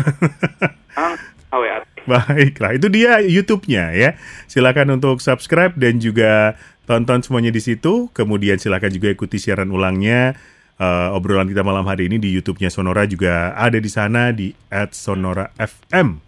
Ah, 0.92 1.16
HWAT. 1.48 2.04
Baiklah, 2.04 2.76
itu 2.76 2.92
dia 2.92 3.16
YouTube-nya 3.24 3.96
ya. 3.96 4.10
Silakan 4.44 5.00
untuk 5.00 5.24
subscribe 5.24 5.72
dan 5.72 6.04
juga 6.04 6.52
tonton 6.84 7.24
semuanya 7.24 7.48
di 7.48 7.64
situ. 7.64 8.12
Kemudian 8.12 8.60
silakan 8.60 8.92
juga 8.92 9.08
ikuti 9.08 9.40
siaran 9.40 9.72
ulangnya. 9.72 10.36
Eh, 10.82 11.08
obrolan 11.14 11.46
kita 11.46 11.62
malam 11.62 11.86
hari 11.86 12.10
ini 12.10 12.18
di 12.18 12.34
YouTube-nya 12.34 12.66
Sonora 12.66 13.06
juga 13.06 13.54
ada 13.54 13.78
di 13.78 13.86
sana 13.86 14.34
di 14.34 14.50
@sonora_fm. 14.66 16.18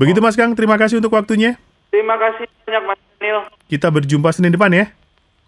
Begitu 0.00 0.24
Mas 0.24 0.40
Kang, 0.40 0.56
terima 0.56 0.80
kasih 0.80 1.04
untuk 1.04 1.12
waktunya. 1.12 1.60
Terima 1.92 2.16
kasih 2.16 2.48
banyak 2.64 2.84
Mas 2.88 3.00
Daniel. 3.20 3.44
Kita 3.68 3.92
berjumpa 3.92 4.32
Senin 4.32 4.56
depan 4.56 4.72
ya. 4.72 4.88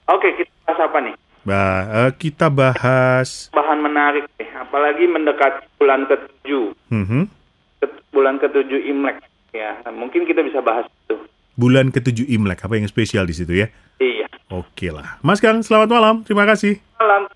Oke, 0.05 0.37
kita 0.37 0.53
bahas 0.69 0.81
apa 0.85 0.99
nih? 1.01 1.15
Ba 1.43 1.63
eh, 1.89 2.11
kita 2.13 2.53
bahas 2.53 3.49
Bahan 3.51 3.81
menarik 3.81 4.29
nih, 4.37 4.49
apalagi 4.53 5.09
mendekati 5.09 5.65
bulan 5.81 6.05
ke-7. 6.05 6.77
Mhm. 6.93 7.21
Ke- 7.81 8.05
bulan 8.13 8.37
ke-7 8.37 8.69
Imlek. 8.85 9.17
Ya, 9.51 9.81
mungkin 9.89 10.29
kita 10.29 10.45
bisa 10.45 10.61
bahas 10.61 10.85
itu. 11.09 11.17
bulan 11.53 11.89
ketujuh 11.89 12.29
Imlek. 12.29 12.61
Apa 12.61 12.77
yang 12.77 12.85
spesial 12.85 13.25
di 13.25 13.33
situ 13.33 13.57
ya? 13.57 13.73
Iya. 13.97 14.29
Oke 14.53 14.93
lah. 14.93 15.17
Mas 15.25 15.41
Kang, 15.41 15.65
selamat 15.65 15.89
malam. 15.89 16.15
Terima 16.21 16.45
kasih. 16.45 16.81
Malam. 17.01 17.33